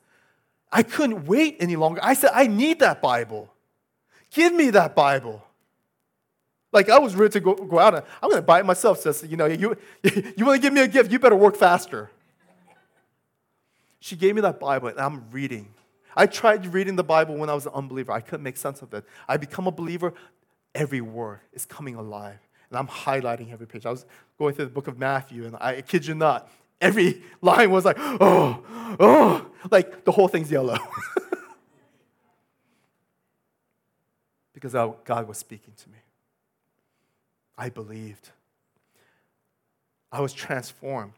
I 0.71 0.84
couldn't 0.84 1.26
wait 1.26 1.58
any 1.60 1.76
longer. 1.76 2.02
I 2.04 2.13
said, 2.13 2.30
I 2.36 2.45
need 2.45 2.82
that 2.82 3.02
Bible. 3.02 3.52
Give 4.30 4.54
me 4.54 4.69
that 4.69 4.95
Bible. 4.95 5.43
Like 6.73 6.89
I 6.89 6.97
was 6.97 7.15
ready 7.15 7.31
to 7.33 7.39
go, 7.39 7.53
go 7.53 7.79
out 7.79 7.93
and 7.95 8.03
I'm 8.21 8.29
going 8.29 8.41
to 8.41 8.45
buy 8.45 8.59
it 8.59 8.65
myself. 8.65 8.99
Says, 8.99 9.23
you 9.29 9.38
know, 9.38 9.45
you, 9.45 9.77
you 10.03 10.45
want 10.45 10.59
to 10.59 10.62
give 10.62 10.73
me 10.73 10.81
a 10.81 10.88
gift, 10.88 11.12
you 11.12 11.19
better 11.19 11.36
work 11.36 11.55
faster. 11.55 12.09
She 13.99 14.15
gave 14.17 14.36
me 14.36 14.41
that 14.41 14.59
Bible 14.59 14.89
and 14.89 14.99
I'm 14.99 15.29
reading. 15.31 15.73
I 16.15 16.25
tried 16.25 16.65
reading 16.73 16.95
the 16.95 17.03
Bible 17.03 17.36
when 17.38 17.49
I 17.49 17.53
was 17.53 17.65
an 17.65 17.73
unbeliever. 17.73 18.12
I 18.12 18.19
couldn't 18.21 18.43
make 18.43 18.57
sense 18.57 18.81
of 18.81 18.93
it. 18.93 19.05
I 19.27 19.38
become 19.38 19.67
a 19.67 19.71
believer, 19.71 20.13
every 20.75 21.01
word 21.01 21.39
is 21.53 21.65
coming 21.65 21.95
alive. 21.95 22.39
And 22.69 22.77
I'm 22.77 22.88
highlighting 22.88 23.51
every 23.51 23.67
page. 23.67 23.86
I 23.86 23.91
was 23.91 24.05
going 24.38 24.55
through 24.55 24.65
the 24.65 24.71
book 24.71 24.88
of 24.88 24.97
Matthew, 24.99 25.45
and 25.45 25.55
I, 25.55 25.77
I 25.77 25.81
kid 25.81 26.05
you 26.05 26.15
not, 26.15 26.51
every 26.81 27.23
line 27.41 27.71
was 27.71 27.86
like, 27.86 27.97
oh, 27.99 28.63
oh, 28.99 29.45
like 29.71 30.03
the 30.05 30.12
whole 30.12 30.27
thing's 30.27 30.51
yellow. 30.51 30.77
because 34.53 34.73
God 35.03 35.27
was 35.27 35.38
speaking 35.38 35.73
to 35.77 35.89
me. 35.89 35.97
I 37.57 37.69
believed. 37.69 38.29
I 40.11 40.21
was 40.21 40.33
transformed. 40.33 41.13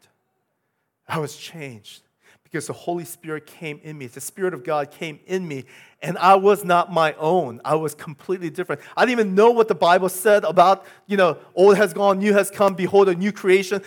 I 1.08 1.18
was 1.18 1.36
changed 1.36 2.02
because 2.42 2.66
the 2.66 2.72
Holy 2.72 3.04
Spirit 3.04 3.46
came 3.46 3.80
in 3.82 3.98
me. 3.98 4.06
The 4.06 4.20
Spirit 4.20 4.54
of 4.54 4.64
God 4.64 4.90
came 4.90 5.18
in 5.26 5.46
me, 5.46 5.64
and 6.00 6.16
I 6.18 6.36
was 6.36 6.64
not 6.64 6.92
my 6.92 7.12
own. 7.14 7.60
I 7.64 7.74
was 7.74 7.94
completely 7.94 8.50
different. 8.50 8.80
I 8.96 9.04
didn't 9.04 9.20
even 9.20 9.34
know 9.34 9.50
what 9.50 9.68
the 9.68 9.74
Bible 9.74 10.08
said 10.08 10.44
about, 10.44 10.86
you 11.06 11.16
know, 11.16 11.38
old 11.54 11.76
has 11.76 11.92
gone, 11.92 12.18
new 12.18 12.32
has 12.32 12.50
come, 12.50 12.74
behold, 12.74 13.08
a 13.08 13.14
new 13.14 13.32
creation. 13.32 13.82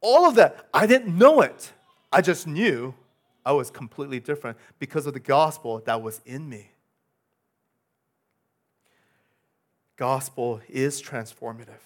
All 0.00 0.26
of 0.26 0.34
that, 0.34 0.68
I 0.72 0.86
didn't 0.86 1.16
know 1.16 1.40
it. 1.40 1.72
I 2.12 2.20
just 2.20 2.46
knew 2.46 2.94
I 3.44 3.52
was 3.52 3.70
completely 3.70 4.20
different 4.20 4.58
because 4.78 5.06
of 5.06 5.14
the 5.14 5.20
gospel 5.20 5.82
that 5.86 6.02
was 6.02 6.20
in 6.24 6.48
me. 6.48 6.68
Gospel 9.96 10.60
is 10.68 11.00
transformative. 11.00 11.80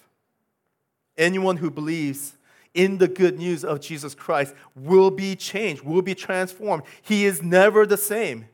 Anyone 1.16 1.56
who 1.58 1.70
believes 1.70 2.34
in 2.74 2.98
the 2.98 3.08
good 3.08 3.38
news 3.38 3.64
of 3.64 3.80
Jesus 3.80 4.14
Christ 4.14 4.54
will 4.74 5.10
be 5.10 5.34
changed, 5.34 5.82
will 5.82 6.02
be 6.02 6.14
transformed. 6.14 6.84
He 7.02 7.24
is 7.24 7.42
never 7.42 7.86
the 7.86 7.96
same. 7.96 8.46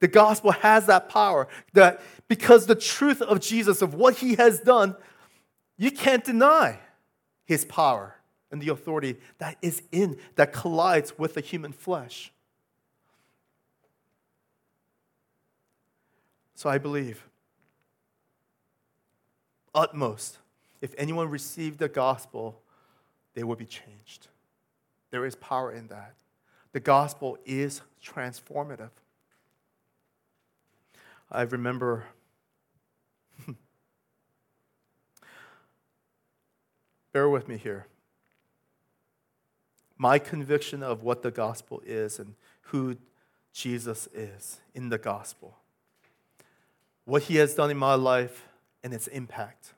The 0.00 0.08
gospel 0.08 0.50
has 0.50 0.86
that 0.86 1.08
power 1.08 1.46
that 1.74 2.02
because 2.26 2.66
the 2.66 2.74
truth 2.74 3.22
of 3.22 3.40
Jesus, 3.40 3.82
of 3.82 3.94
what 3.94 4.16
he 4.16 4.34
has 4.34 4.58
done, 4.58 4.96
you 5.78 5.92
can't 5.92 6.24
deny 6.24 6.80
his 7.44 7.64
power 7.64 8.16
and 8.50 8.60
the 8.60 8.70
authority 8.70 9.16
that 9.38 9.56
is 9.62 9.82
in, 9.92 10.18
that 10.34 10.52
collides 10.52 11.18
with 11.18 11.34
the 11.34 11.40
human 11.40 11.72
flesh. 11.72 12.32
So 16.54 16.68
I 16.68 16.78
believe, 16.78 17.26
utmost, 19.74 20.38
if 20.80 20.94
anyone 20.98 21.28
received 21.28 21.78
the 21.78 21.88
gospel, 21.88 22.60
they 23.34 23.42
will 23.44 23.56
be 23.56 23.66
changed. 23.66 24.28
There 25.10 25.24
is 25.24 25.34
power 25.36 25.72
in 25.72 25.88
that. 25.88 26.14
The 26.72 26.80
gospel 26.80 27.38
is 27.44 27.82
transformative. 28.04 28.90
I 31.30 31.42
remember 31.42 32.06
bear 37.12 37.28
with 37.28 37.46
me 37.48 37.58
here. 37.58 37.86
My 39.96 40.18
conviction 40.18 40.82
of 40.82 41.02
what 41.02 41.22
the 41.22 41.30
gospel 41.30 41.82
is 41.86 42.18
and 42.18 42.34
who 42.62 42.96
Jesus 43.52 44.08
is 44.14 44.60
in 44.74 44.88
the 44.88 44.98
gospel, 44.98 45.58
what 47.04 47.22
he 47.24 47.36
has 47.36 47.54
done 47.54 47.70
in 47.70 47.76
my 47.76 47.94
life 47.94 48.48
and 48.82 48.92
its 48.92 49.06
impact. 49.08 49.74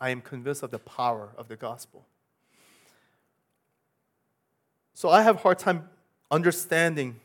I 0.00 0.10
am 0.10 0.20
convinced 0.20 0.62
of 0.62 0.70
the 0.70 0.78
power 0.78 1.30
of 1.36 1.48
the 1.48 1.56
gospel. 1.56 2.04
So 4.94 5.08
I 5.08 5.22
have 5.22 5.36
a 5.36 5.38
hard 5.38 5.58
time 5.58 5.88
understanding 6.30 7.20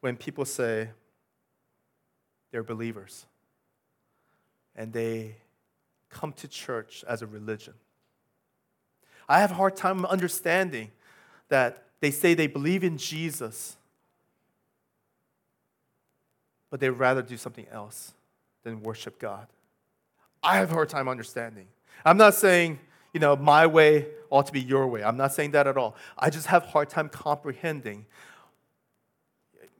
when 0.00 0.16
people 0.16 0.44
say 0.44 0.88
they're 2.50 2.62
believers 2.62 3.26
and 4.74 4.92
they 4.92 5.36
come 6.10 6.32
to 6.32 6.48
church 6.48 7.04
as 7.08 7.22
a 7.22 7.26
religion. 7.26 7.74
I 9.28 9.40
have 9.40 9.50
a 9.50 9.54
hard 9.54 9.76
time 9.76 10.04
understanding 10.06 10.90
that 11.48 11.84
they 12.00 12.10
say 12.10 12.34
they 12.34 12.46
believe 12.46 12.84
in 12.84 12.98
Jesus, 12.98 13.76
but 16.76 16.80
they'd 16.82 16.90
rather 16.90 17.22
do 17.22 17.38
something 17.38 17.64
else 17.72 18.12
than 18.62 18.82
worship 18.82 19.18
God. 19.18 19.46
I 20.42 20.56
have 20.58 20.70
a 20.70 20.74
hard 20.74 20.90
time 20.90 21.08
understanding. 21.08 21.68
I'm 22.04 22.18
not 22.18 22.34
saying, 22.34 22.78
you 23.14 23.20
know, 23.20 23.34
my 23.34 23.66
way 23.66 24.08
ought 24.28 24.44
to 24.44 24.52
be 24.52 24.60
your 24.60 24.86
way. 24.86 25.02
I'm 25.02 25.16
not 25.16 25.32
saying 25.32 25.52
that 25.52 25.66
at 25.66 25.78
all. 25.78 25.96
I 26.18 26.28
just 26.28 26.48
have 26.48 26.64
a 26.64 26.66
hard 26.66 26.90
time 26.90 27.08
comprehending. 27.08 28.04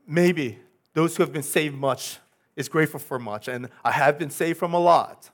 Maybe 0.07 0.57
those 0.95 1.15
who 1.15 1.21
have 1.21 1.31
been 1.31 1.43
saved 1.43 1.75
much 1.75 2.17
is 2.55 2.67
grateful 2.67 2.99
for 2.99 3.19
much, 3.19 3.47
and 3.47 3.69
I 3.83 3.91
have 3.91 4.17
been 4.17 4.31
saved 4.31 4.57
from 4.57 4.73
a 4.73 4.79
lot. 4.79 5.29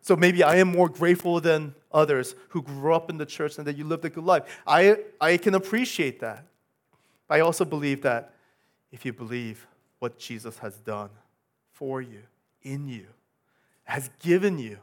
So 0.00 0.16
maybe 0.16 0.42
I 0.42 0.56
am 0.56 0.66
more 0.66 0.88
grateful 0.88 1.40
than 1.40 1.76
others 1.92 2.34
who 2.48 2.60
grew 2.60 2.92
up 2.92 3.08
in 3.08 3.18
the 3.18 3.26
church 3.26 3.56
and 3.58 3.64
that 3.68 3.76
you 3.76 3.84
lived 3.84 4.04
a 4.04 4.10
good 4.10 4.24
life. 4.24 4.42
I, 4.66 4.98
I 5.20 5.36
can 5.36 5.54
appreciate 5.54 6.18
that. 6.22 6.44
I 7.30 7.38
also 7.38 7.64
believe 7.64 8.02
that 8.02 8.34
if 8.90 9.04
you 9.04 9.12
believe 9.12 9.64
what 9.98 10.18
Jesus 10.18 10.58
has 10.58 10.76
done 10.78 11.10
for 11.72 12.00
you, 12.00 12.22
in 12.62 12.88
you, 12.88 13.06
has 13.84 14.10
given 14.20 14.58
you 14.58 14.78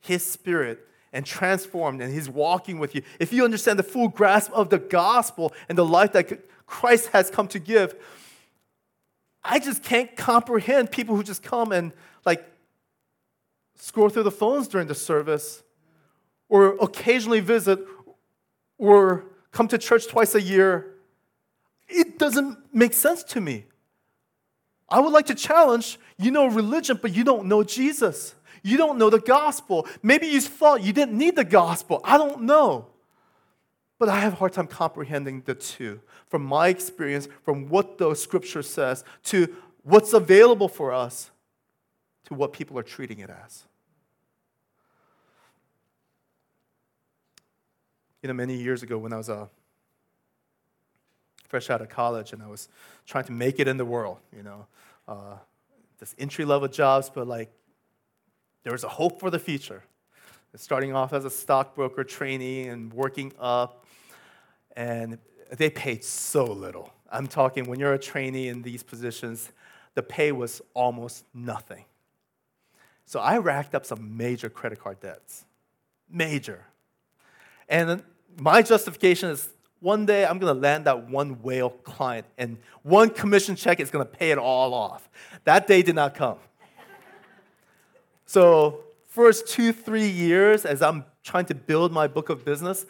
his 0.00 0.24
spirit 0.24 0.86
and 1.12 1.24
transformed, 1.24 2.02
and 2.02 2.12
he's 2.12 2.28
walking 2.28 2.78
with 2.78 2.94
you, 2.94 3.02
if 3.18 3.32
you 3.32 3.44
understand 3.44 3.78
the 3.78 3.82
full 3.82 4.08
grasp 4.08 4.52
of 4.52 4.70
the 4.70 4.78
gospel 4.78 5.52
and 5.68 5.76
the 5.76 5.84
life 5.84 6.12
that 6.12 6.46
Christ 6.66 7.08
has 7.08 7.30
come 7.30 7.48
to 7.48 7.58
give, 7.58 7.94
I 9.42 9.58
just 9.58 9.82
can't 9.82 10.14
comprehend 10.16 10.90
people 10.90 11.16
who 11.16 11.22
just 11.22 11.42
come 11.42 11.72
and 11.72 11.92
like 12.26 12.44
scroll 13.76 14.10
through 14.10 14.24
the 14.24 14.30
phones 14.30 14.68
during 14.68 14.86
the 14.86 14.94
service 14.94 15.62
or 16.48 16.76
occasionally 16.80 17.40
visit 17.40 17.80
or 18.76 19.24
come 19.50 19.68
to 19.68 19.78
church 19.78 20.06
twice 20.08 20.34
a 20.34 20.42
year. 20.42 20.94
It 21.88 22.18
doesn't 22.18 22.58
make 22.74 22.92
sense 22.92 23.22
to 23.24 23.40
me. 23.40 23.64
I 24.88 25.00
would 25.00 25.12
like 25.12 25.26
to 25.26 25.34
challenge 25.34 25.98
you 26.18 26.30
know 26.30 26.46
religion, 26.46 26.98
but 27.00 27.14
you 27.14 27.24
don't 27.24 27.46
know 27.46 27.62
Jesus. 27.62 28.34
You 28.62 28.76
don't 28.76 28.98
know 28.98 29.10
the 29.10 29.20
gospel. 29.20 29.86
Maybe 30.02 30.26
you 30.26 30.40
thought 30.40 30.82
you 30.82 30.92
didn't 30.92 31.16
need 31.16 31.36
the 31.36 31.44
gospel. 31.44 32.00
I 32.04 32.18
don't 32.18 32.42
know. 32.42 32.86
But 33.98 34.08
I 34.08 34.20
have 34.20 34.34
a 34.34 34.36
hard 34.36 34.52
time 34.52 34.66
comprehending 34.66 35.42
the 35.42 35.54
two 35.54 36.00
from 36.28 36.44
my 36.44 36.68
experience, 36.68 37.28
from 37.44 37.68
what 37.68 37.98
the 37.98 38.14
scripture 38.14 38.62
says, 38.62 39.04
to 39.24 39.54
what's 39.82 40.12
available 40.12 40.68
for 40.68 40.92
us, 40.92 41.30
to 42.26 42.34
what 42.34 42.52
people 42.52 42.78
are 42.78 42.82
treating 42.82 43.18
it 43.18 43.30
as. 43.30 43.64
You 48.22 48.28
know, 48.28 48.34
many 48.34 48.56
years 48.56 48.82
ago 48.82 48.98
when 48.98 49.12
I 49.12 49.16
was 49.16 49.28
a 49.28 49.34
uh, 49.34 49.46
fresh 51.48 51.70
out 51.70 51.80
of 51.80 51.88
college 51.88 52.32
and 52.32 52.42
I 52.42 52.46
was 52.46 52.68
trying 53.06 53.24
to 53.24 53.32
make 53.32 53.58
it 53.58 53.66
in 53.66 53.76
the 53.76 53.84
world, 53.84 54.18
you 54.36 54.42
know, 54.42 54.66
uh, 55.08 55.36
this 55.98 56.14
entry 56.18 56.44
level 56.44 56.68
jobs, 56.68 57.10
but 57.12 57.26
like 57.26 57.50
there 58.62 58.72
was 58.72 58.84
a 58.84 58.88
hope 58.88 59.18
for 59.18 59.30
the 59.30 59.38
future. 59.38 59.82
Starting 60.54 60.94
off 60.94 61.12
as 61.12 61.24
a 61.24 61.30
stockbroker 61.30 62.02
trainee 62.02 62.68
and 62.68 62.92
working 62.92 63.32
up, 63.38 63.84
and 64.76 65.18
they 65.56 65.70
paid 65.70 66.02
so 66.02 66.44
little. 66.44 66.90
I'm 67.10 67.26
talking 67.26 67.64
when 67.64 67.78
you're 67.78 67.92
a 67.92 67.98
trainee 67.98 68.48
in 68.48 68.62
these 68.62 68.82
positions, 68.82 69.52
the 69.94 70.02
pay 70.02 70.32
was 70.32 70.60
almost 70.74 71.24
nothing. 71.32 71.84
So 73.04 73.20
I 73.20 73.38
racked 73.38 73.74
up 73.74 73.86
some 73.86 74.16
major 74.16 74.50
credit 74.50 74.80
card 74.80 75.00
debts. 75.00 75.44
Major. 76.10 76.64
And 77.68 78.02
my 78.36 78.62
justification 78.62 79.30
is 79.30 79.48
one 79.80 80.06
day 80.06 80.26
I'm 80.26 80.38
going 80.38 80.54
to 80.54 80.60
land 80.60 80.84
that 80.86 81.08
one 81.08 81.42
whale 81.42 81.70
client, 81.70 82.26
and 82.36 82.58
one 82.82 83.10
commission 83.10 83.56
check 83.56 83.80
is 83.80 83.90
going 83.90 84.04
to 84.04 84.10
pay 84.10 84.30
it 84.30 84.38
all 84.38 84.74
off. 84.74 85.08
That 85.44 85.66
day 85.66 85.82
did 85.82 85.94
not 85.94 86.14
come. 86.14 86.38
so, 88.26 88.80
first 89.06 89.48
two, 89.48 89.72
three 89.72 90.08
years, 90.08 90.64
as 90.64 90.82
I'm 90.82 91.04
trying 91.22 91.46
to 91.46 91.54
build 91.54 91.92
my 91.92 92.06
book 92.08 92.28
of 92.28 92.44
business, 92.44 92.86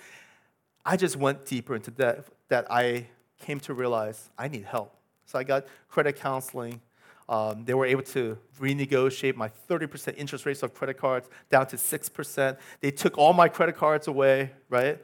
I 0.84 0.96
just 0.96 1.16
went 1.16 1.44
deeper 1.44 1.74
into 1.74 1.90
that, 1.92 2.24
that 2.48 2.66
I 2.70 3.06
came 3.40 3.60
to 3.60 3.74
realize 3.74 4.30
I 4.38 4.48
need 4.48 4.64
help. 4.64 4.94
So 5.26 5.38
I 5.38 5.44
got 5.44 5.66
credit 5.88 6.16
counseling. 6.16 6.80
Um, 7.28 7.66
they 7.66 7.74
were 7.74 7.84
able 7.84 8.04
to 8.04 8.38
renegotiate 8.58 9.36
my 9.36 9.50
30% 9.68 10.14
interest 10.16 10.46
rates 10.46 10.62
of 10.62 10.72
credit 10.72 10.96
cards 10.96 11.28
down 11.50 11.66
to 11.66 11.76
6%. 11.76 12.56
They 12.80 12.90
took 12.90 13.18
all 13.18 13.34
my 13.34 13.48
credit 13.48 13.76
cards 13.76 14.08
away, 14.08 14.52
right? 14.70 14.98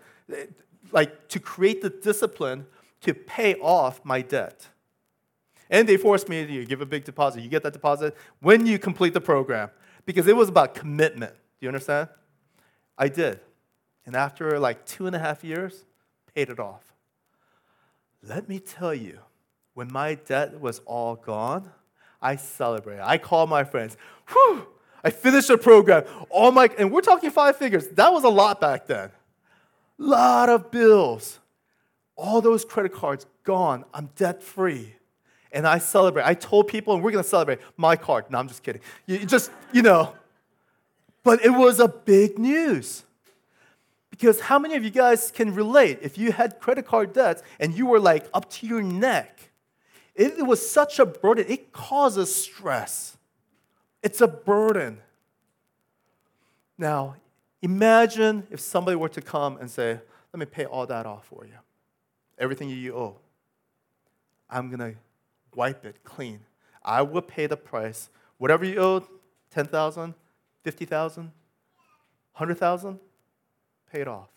Like 0.93 1.29
to 1.29 1.41
create 1.41 1.83
the 1.83 1.91
discipline 1.91 2.67
to 3.03 3.15
pay 3.15 3.55
off 3.57 4.05
my 4.05 4.23
debt. 4.23 4.69
And 5.71 5.89
they 5.89 5.97
forced 5.97 6.29
me 6.29 6.47
to 6.47 6.65
give 6.65 6.81
a 6.81 6.87
big 6.87 7.05
deposit. 7.05 7.43
You 7.43 7.49
get 7.49 7.63
that 7.63 7.73
deposit 7.73 8.17
when 8.41 8.67
you 8.67 8.79
complete 8.79 9.15
the 9.15 9.21
program 9.21 9.71
because 10.07 10.27
it 10.27 10.37
was 10.37 10.49
about 10.49 10.75
commitment. 10.75 11.35
Do 11.35 11.67
you 11.67 11.69
understand? 11.69 12.09
I 12.97 13.09
did. 13.09 13.41
And 14.07 14.15
after 14.15 14.59
like 14.59 14.85
two 14.85 15.07
and 15.07 15.17
a 15.17 15.19
half 15.19 15.43
years, 15.43 15.85
paid 16.35 16.51
it 16.51 16.61
off. 16.61 16.93
Let 18.23 18.49
me 18.49 18.59
tell 18.59 18.95
you, 18.95 19.19
when 19.75 19.93
my 19.93 20.15
debt 20.15 20.61
was 20.61 20.81
all 20.87 21.17
gone, 21.17 21.71
I 22.23 22.37
celebrated. 22.37 23.03
I 23.05 23.19
called 23.19 23.51
my 23.51 23.65
friends. 23.65 23.97
Whew! 24.29 24.67
I 25.03 25.11
finished 25.11 25.49
the 25.49 25.59
program. 25.59 26.05
All 26.31 26.51
my 26.51 26.71
and 26.79 26.91
we're 26.91 27.03
talking 27.03 27.31
five 27.31 27.57
figures. 27.57 27.89
That 27.89 28.13
was 28.13 28.25
a 28.25 28.29
lot 28.31 28.61
back 28.61 28.87
then. 28.87 29.11
Lot 29.99 30.49
of 30.49 30.71
bills. 30.71 31.39
All 32.17 32.41
those 32.41 32.65
credit 32.65 32.93
cards 32.93 33.27
gone. 33.45 33.85
I'm 33.93 34.11
debt 34.17 34.43
free. 34.43 34.95
And 35.53 35.67
I 35.67 35.79
celebrate. 35.79 36.25
I 36.25 36.35
told 36.35 36.69
people, 36.69 36.95
and 36.95 37.03
we're 37.03 37.13
gonna 37.13 37.23
celebrate 37.23 37.61
my 37.77 37.97
card. 37.97 38.31
No, 38.31 38.39
I'm 38.39 38.49
just 38.49 38.63
kidding. 38.63 38.83
You 39.07 39.25
just, 39.25 39.51
you 39.73 39.83
know. 39.83 40.15
But 41.23 41.45
it 41.45 41.51
was 41.51 41.81
a 41.81 41.89
big 41.89 42.39
news. 42.39 43.05
Because 44.11 44.41
how 44.41 44.61
many 44.61 44.77
of 44.77 44.85
you 44.85 44.91
guys 44.91 45.33
can 45.33 45.55
relate 45.55 45.99
if 46.03 46.19
you 46.19 46.31
had 46.31 46.61
credit 46.61 46.87
card 46.87 47.13
debts 47.13 47.43
and 47.59 47.75
you 47.75 47.87
were 47.87 47.99
like 47.99 48.29
up 48.33 48.49
to 48.51 48.67
your 48.67 48.83
neck? 48.83 49.51
It 50.15 50.47
was 50.47 50.69
such 50.69 51.01
a 51.01 51.07
burden, 51.07 51.47
it 51.49 51.73
causes 51.73 52.33
stress. 52.33 53.17
It's 54.03 54.21
a 54.21 54.29
burden. 54.29 54.99
Now, 56.79 57.17
imagine 57.65 58.47
if 58.51 58.61
somebody 58.61 58.95
were 58.95 59.09
to 59.09 59.23
come 59.23 59.57
and 59.57 59.71
say, 59.71 59.99
Let 60.33 60.39
me 60.39 60.47
pay 60.47 60.67
all 60.67 60.87
that 60.87 61.07
off 61.07 61.27
for 61.27 61.45
you. 61.47 61.55
Everything 62.39 62.69
you 62.69 62.95
owe. 62.95 63.17
I'm 64.51 64.69
going 64.69 64.93
to 64.93 64.99
wipe 65.55 65.85
it 65.85 66.05
clean. 66.05 66.41
I 66.85 67.03
will 67.03 67.23
pay 67.23 67.47
the 67.47 67.57
price. 67.57 68.11
Whatever 68.39 68.65
you 68.65 68.79
owe, 68.79 69.07
10,000, 69.51 70.15
50,000, 70.63 71.23
100,000, 71.23 72.99
paid 73.91 74.09
off. 74.09 74.29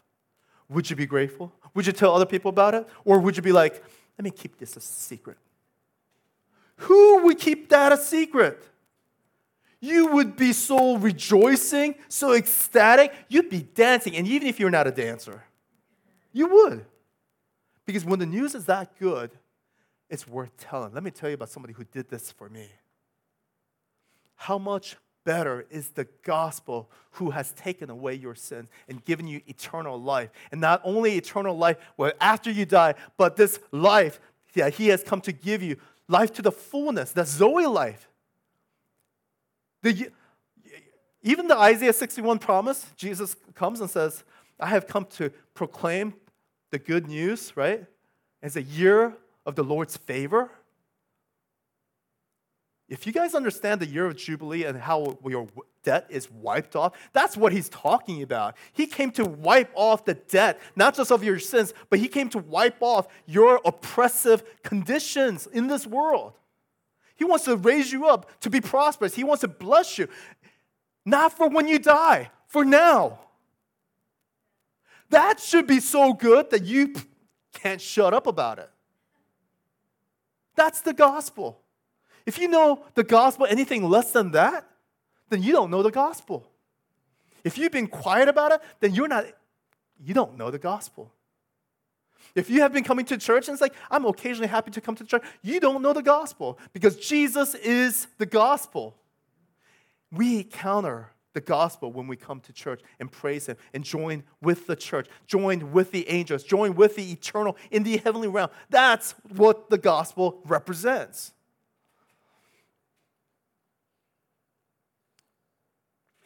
Would 0.70 0.90
you 0.90 0.96
be 0.96 1.06
grateful? 1.06 1.52
Would 1.74 1.86
you 1.86 1.94
tell 1.94 2.16
other 2.16 2.26
people 2.26 2.50
about 2.50 2.76
it? 2.76 2.88
Or 3.04 3.20
would 3.20 3.36
you 3.36 3.44
be 3.44 3.52
like, 3.52 3.84
let 4.18 4.24
me 4.24 4.32
keep 4.32 4.58
this 4.58 4.78
a 4.78 4.82
secret? 4.82 5.38
Who 6.78 7.24
would 7.24 7.40
keep 7.40 7.70
that 7.70 7.92
a 7.92 7.98
secret? 7.98 8.64
You 9.80 10.08
would 10.14 10.36
be 10.36 10.54
so 10.54 10.98
rejoicing, 10.98 11.96
so 12.08 12.34
ecstatic, 12.34 13.14
you'd 13.30 13.50
be 13.50 13.62
dancing. 13.62 14.16
And 14.16 14.28
even 14.28 14.48
if 14.48 14.60
you're 14.60 14.72
not 14.72 14.88
a 14.88 14.92
dancer, 14.92 15.44
you 16.34 16.48
would. 16.48 16.86
Because 17.86 18.04
when 18.04 18.20
the 18.20 18.26
news 18.26 18.56
is 18.56 18.66
that 18.66 18.98
good, 19.00 19.32
it's 20.10 20.28
worth 20.28 20.56
telling. 20.58 20.94
Let 20.94 21.04
me 21.04 21.12
tell 21.12 21.30
you 21.30 21.36
about 21.36 21.50
somebody 21.50 21.74
who 21.74 21.84
did 21.84 22.10
this 22.10 22.32
for 22.32 22.50
me. 22.50 22.70
How 24.36 24.58
much 24.58 24.98
better 25.28 25.66
is 25.70 25.90
the 25.90 26.08
gospel 26.24 26.90
who 27.12 27.32
has 27.32 27.52
taken 27.52 27.90
away 27.90 28.14
your 28.14 28.34
sins 28.34 28.70
and 28.88 29.04
given 29.04 29.28
you 29.28 29.42
eternal 29.46 30.02
life. 30.02 30.30
And 30.54 30.62
not 30.62 30.80
only 30.86 31.18
eternal 31.18 31.58
life 31.58 31.76
well, 31.98 32.14
after 32.22 32.50
you 32.50 32.66
die, 32.66 32.96
but 33.18 33.36
this 33.36 33.60
life 33.74 34.22
that 34.56 34.76
he 34.76 34.88
has 34.88 35.04
come 35.04 35.20
to 35.22 35.34
give 35.34 35.62
you 35.62 35.76
life 36.08 36.32
to 36.36 36.42
the 36.42 36.52
fullness, 36.52 37.12
the 37.12 37.26
Zoe 37.26 37.66
life. 37.66 38.08
The, 39.84 40.12
even 41.22 41.48
the 41.48 41.58
Isaiah 41.58 41.94
61 41.94 42.40
promise, 42.40 42.86
Jesus 42.96 43.36
comes 43.54 43.82
and 43.82 43.90
says, 43.90 44.24
I 44.60 44.68
have 44.68 44.88
come 44.88 45.06
to 45.18 45.30
proclaim 45.54 46.14
the 46.72 46.80
good 46.80 47.08
news, 47.08 47.56
right? 47.56 47.86
It's 48.42 48.56
a 48.56 48.64
year 48.64 49.16
of 49.46 49.56
the 49.56 49.64
Lord's 49.64 49.98
favor. 49.98 50.52
If 52.90 53.06
you 53.06 53.12
guys 53.12 53.36
understand 53.36 53.82
the 53.82 53.86
year 53.86 54.06
of 54.06 54.16
Jubilee 54.16 54.64
and 54.64 54.78
how 54.80 55.18
your 55.26 55.48
debt 55.84 56.08
is 56.10 56.32
wiped 56.32 56.76
off, 56.76 56.94
that's 57.12 57.36
what 57.36 57.52
he's 57.52 57.68
talking 57.68 58.22
about. 58.22 58.56
He 58.72 58.88
came 58.88 59.12
to 59.12 59.26
wipe 59.26 59.72
off 59.76 60.06
the 60.06 60.14
debt, 60.14 60.62
not 60.76 60.96
just 60.96 61.12
of 61.12 61.24
your 61.24 61.40
sins, 61.40 61.74
but 61.90 62.00
he 62.00 62.08
came 62.08 62.30
to 62.30 62.40
wipe 62.40 62.82
off 62.82 63.08
your 63.26 63.60
oppressive 63.66 64.44
conditions 64.64 65.48
in 65.48 65.68
this 65.68 65.86
world. 65.86 66.34
He 67.18 67.26
wants 67.26 67.46
to 67.46 67.58
raise 67.58 67.92
you 67.92 68.08
up 68.08 68.40
to 68.42 68.50
be 68.50 68.62
prosperous. 68.62 69.16
He 69.16 69.24
wants 69.24 69.42
to 69.42 69.48
bless 69.48 69.98
you, 69.98 70.08
not 71.06 71.36
for 71.36 71.50
when 71.50 71.68
you 71.68 71.80
die, 71.80 72.32
for 72.48 72.64
now. 72.64 73.20
That 75.10 75.40
should 75.40 75.68
be 75.68 75.80
so 75.80 76.14
good 76.14 76.50
that 76.52 76.64
you 76.64 76.94
can't 77.54 77.82
shut 77.82 78.14
up 78.14 78.28
about 78.28 78.60
it. 78.60 78.70
That's 80.56 80.82
the 80.82 80.94
gospel. 80.94 81.62
If 82.26 82.38
you 82.38 82.48
know 82.48 82.84
the 82.94 83.04
gospel 83.04 83.46
anything 83.50 83.88
less 83.90 84.12
than 84.12 84.32
that, 84.32 84.68
then 85.30 85.42
you 85.42 85.54
don't 85.54 85.72
know 85.72 85.82
the 85.82 85.92
gospel. 85.92 86.50
If 87.44 87.58
you've 87.58 87.72
been 87.72 87.88
quiet 87.88 88.28
about 88.28 88.52
it, 88.52 88.62
then 88.80 88.94
you're 88.94 89.08
not 89.08 89.26
you 90.04 90.14
don't 90.14 90.38
know 90.38 90.52
the 90.52 90.60
gospel. 90.60 91.12
If 92.38 92.52
you 92.52 92.62
have 92.62 92.72
been 92.72 92.84
coming 92.84 93.06
to 93.06 93.18
church 93.18 93.48
and 93.48 93.56
it's 93.56 93.62
like, 93.62 93.74
I'm 93.90 94.06
occasionally 94.06 94.48
happy 94.48 94.70
to 94.72 94.80
come 94.80 94.94
to 94.96 95.04
church, 95.04 95.24
you 95.42 95.60
don't 95.60 95.82
know 95.82 95.92
the 95.92 96.04
gospel 96.04 96.60
because 96.72 96.96
Jesus 96.96 97.56
is 97.56 98.08
the 98.20 98.28
gospel. 98.28 98.96
We 100.12 100.38
encounter 100.38 101.10
the 101.34 101.42
gospel 101.42 101.92
when 101.92 102.06
we 102.06 102.16
come 102.16 102.40
to 102.42 102.54
church 102.54 102.82
and 103.00 103.12
praise 103.12 103.48
Him 103.48 103.58
and 103.74 103.84
join 103.84 104.24
with 104.40 104.68
the 104.68 104.76
church, 104.76 105.08
join 105.26 105.72
with 105.72 105.90
the 105.90 106.08
angels, 106.10 106.44
join 106.44 106.76
with 106.76 106.96
the 106.96 107.12
eternal 107.12 107.58
in 107.72 107.82
the 107.82 107.98
heavenly 107.98 108.28
realm. 108.28 108.52
That's 108.70 109.16
what 109.36 109.72
the 109.72 109.80
gospel 109.80 110.42
represents. 110.46 111.34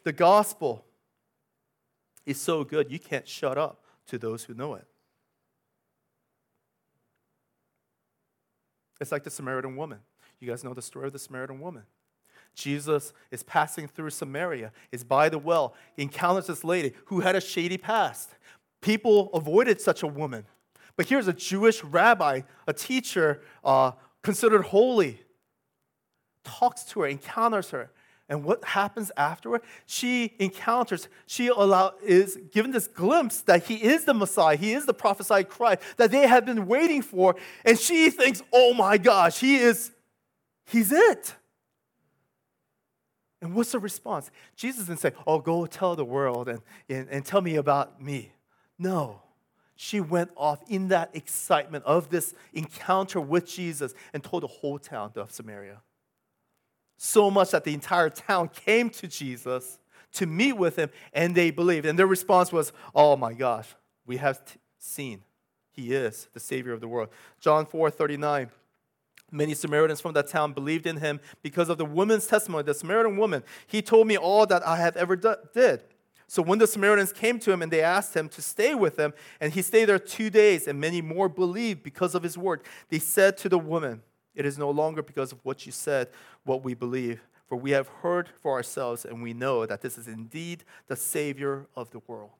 The 0.03 0.11
gospel 0.11 0.83
is 2.25 2.39
so 2.39 2.65
good, 2.65 2.91
you 2.91 2.99
can't 2.99 3.27
shut 3.27 3.57
up 3.57 3.85
to 4.07 4.17
those 4.17 4.43
who 4.43 4.53
know 4.53 4.75
it. 4.75 4.85
It's 9.01 9.11
like 9.11 9.23
the 9.23 9.31
Samaritan 9.31 9.75
woman. 9.75 9.99
You 10.39 10.47
guys 10.47 10.63
know 10.63 10.73
the 10.75 10.81
story 10.81 11.07
of 11.07 11.13
the 11.13 11.19
Samaritan 11.19 11.59
woman. 11.59 11.83
Jesus 12.53 13.13
is 13.31 13.41
passing 13.43 13.87
through 13.87 14.11
Samaria, 14.11 14.71
is 14.91 15.03
by 15.03 15.27
the 15.27 15.39
well, 15.39 15.73
he 15.95 16.03
encounters 16.03 16.47
this 16.47 16.63
lady 16.63 16.93
who 17.05 17.21
had 17.21 17.35
a 17.35 17.41
shady 17.41 17.77
past. 17.77 18.29
People 18.81 19.29
avoided 19.33 19.81
such 19.81 20.03
a 20.03 20.07
woman. 20.07 20.45
But 20.95 21.07
here's 21.07 21.27
a 21.27 21.33
Jewish 21.33 21.83
rabbi, 21.83 22.41
a 22.67 22.73
teacher 22.73 23.41
uh, 23.63 23.93
considered 24.21 24.63
holy, 24.63 25.21
talks 26.43 26.83
to 26.83 27.01
her, 27.01 27.07
encounters 27.07 27.71
her, 27.71 27.91
and 28.31 28.45
what 28.45 28.63
happens 28.63 29.11
afterward? 29.17 29.61
She 29.85 30.33
encounters, 30.39 31.09
she 31.27 31.49
allow, 31.49 31.95
is 32.01 32.39
given 32.53 32.71
this 32.71 32.87
glimpse 32.87 33.41
that 33.41 33.65
he 33.65 33.75
is 33.75 34.05
the 34.05 34.13
Messiah, 34.13 34.55
he 34.55 34.71
is 34.71 34.85
the 34.85 34.93
prophesied 34.93 35.49
Christ 35.49 35.81
that 35.97 36.11
they 36.11 36.25
have 36.25 36.45
been 36.45 36.65
waiting 36.65 37.01
for. 37.01 37.35
And 37.65 37.77
she 37.77 38.09
thinks, 38.09 38.41
oh 38.53 38.73
my 38.73 38.97
gosh, 38.97 39.41
he 39.41 39.57
is, 39.57 39.91
he's 40.65 40.93
it. 40.93 41.35
And 43.41 43.53
what's 43.53 43.73
the 43.73 43.79
response? 43.79 44.31
Jesus 44.55 44.85
didn't 44.85 45.01
say, 45.01 45.11
oh, 45.27 45.39
go 45.39 45.65
tell 45.65 45.97
the 45.97 46.05
world 46.05 46.47
and, 46.47 46.61
and, 46.87 47.09
and 47.09 47.25
tell 47.25 47.41
me 47.41 47.57
about 47.57 48.01
me. 48.01 48.31
No. 48.79 49.23
She 49.75 49.99
went 49.99 50.31
off 50.37 50.61
in 50.69 50.87
that 50.87 51.09
excitement 51.13 51.83
of 51.83 52.09
this 52.09 52.33
encounter 52.53 53.19
with 53.19 53.45
Jesus 53.45 53.93
and 54.13 54.23
told 54.23 54.43
the 54.43 54.47
whole 54.47 54.79
town 54.79 55.11
of 55.17 55.31
Samaria 55.31 55.81
so 57.03 57.31
much 57.31 57.49
that 57.49 57.63
the 57.63 57.73
entire 57.73 58.11
town 58.11 58.47
came 58.47 58.87
to 58.91 59.07
Jesus 59.07 59.79
to 60.13 60.27
meet 60.27 60.53
with 60.53 60.75
him 60.75 60.91
and 61.13 61.33
they 61.33 61.49
believed. 61.49 61.87
And 61.87 61.97
their 61.97 62.05
response 62.05 62.51
was, 62.51 62.71
Oh 62.93 63.17
my 63.17 63.33
gosh, 63.33 63.73
we 64.05 64.17
have 64.17 64.45
t- 64.45 64.59
seen 64.77 65.23
he 65.71 65.93
is 65.93 66.27
the 66.33 66.39
Savior 66.39 66.73
of 66.73 66.79
the 66.79 66.87
world. 66.87 67.09
John 67.39 67.65
4 67.65 67.89
39. 67.89 68.51
Many 69.31 69.53
Samaritans 69.55 70.01
from 70.01 70.13
that 70.13 70.27
town 70.27 70.53
believed 70.53 70.85
in 70.85 70.97
him 70.97 71.21
because 71.41 71.69
of 71.69 71.77
the 71.79 71.85
woman's 71.85 72.27
testimony. 72.27 72.63
The 72.63 72.73
Samaritan 72.73 73.17
woman, 73.17 73.43
he 73.65 73.81
told 73.81 74.05
me 74.05 74.17
all 74.17 74.45
that 74.45 74.65
I 74.67 74.75
have 74.75 74.95
ever 74.97 75.15
did. 75.15 75.81
So 76.27 76.41
when 76.41 76.59
the 76.59 76.67
Samaritans 76.67 77.13
came 77.13 77.39
to 77.39 77.51
him 77.51 77.61
and 77.61 77.71
they 77.71 77.81
asked 77.81 78.15
him 78.15 78.29
to 78.29 78.41
stay 78.41 78.75
with 78.75 78.97
them, 78.97 79.13
and 79.39 79.53
he 79.53 79.61
stayed 79.61 79.85
there 79.85 79.99
two 79.99 80.29
days, 80.29 80.67
and 80.67 80.79
many 80.79 81.01
more 81.01 81.29
believed 81.29 81.81
because 81.81 82.13
of 82.13 82.23
his 82.23 82.37
word, 82.37 82.61
they 82.89 82.99
said 82.99 83.37
to 83.37 83.49
the 83.49 83.57
woman, 83.57 84.03
it 84.35 84.45
is 84.45 84.57
no 84.57 84.69
longer 84.69 85.01
because 85.01 85.31
of 85.31 85.39
what 85.43 85.65
you 85.65 85.71
said, 85.71 86.09
what 86.43 86.63
we 86.63 86.73
believe, 86.73 87.21
for 87.47 87.57
we 87.57 87.71
have 87.71 87.87
heard 87.87 88.29
for 88.41 88.53
ourselves 88.53 89.03
and 89.05 89.21
we 89.21 89.33
know 89.33 89.65
that 89.65 89.81
this 89.81 89.97
is 89.97 90.07
indeed 90.07 90.63
the 90.87 90.95
Savior 90.95 91.65
of 91.75 91.91
the 91.91 91.99
world. 92.07 92.31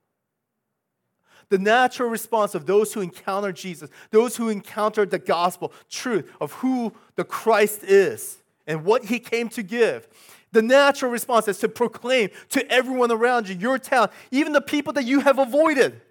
The 1.49 1.60
natural 1.60 2.10
response 2.10 2.56
of 2.56 2.65
those 2.65 2.93
who 2.93 3.01
encounter 3.01 3.51
Jesus, 3.51 3.89
those 4.12 4.38
who 4.38 4.47
encounter 4.47 5.06
the 5.06 5.19
gospel, 5.19 5.73
truth 5.89 6.32
of 6.39 6.54
who 6.54 6.93
the 7.15 7.25
Christ 7.25 7.84
is 7.84 8.38
and 8.65 8.86
what 8.86 9.06
he 9.06 9.19
came 9.19 9.49
to 9.49 9.63
give. 9.63 10.08
The 10.54 10.62
natural 10.62 11.12
response 11.12 11.47
is 11.47 11.60
to 11.60 11.69
proclaim 11.69 12.30
to 12.49 12.69
everyone 12.71 13.12
around 13.12 13.49
you, 13.49 13.56
your 13.56 13.77
town, 13.80 14.10
even 14.32 14.54
the 14.54 14.62
people 14.62 14.93
that 14.93 15.04
you 15.04 15.21
have 15.21 15.39
avoided, 15.39 16.01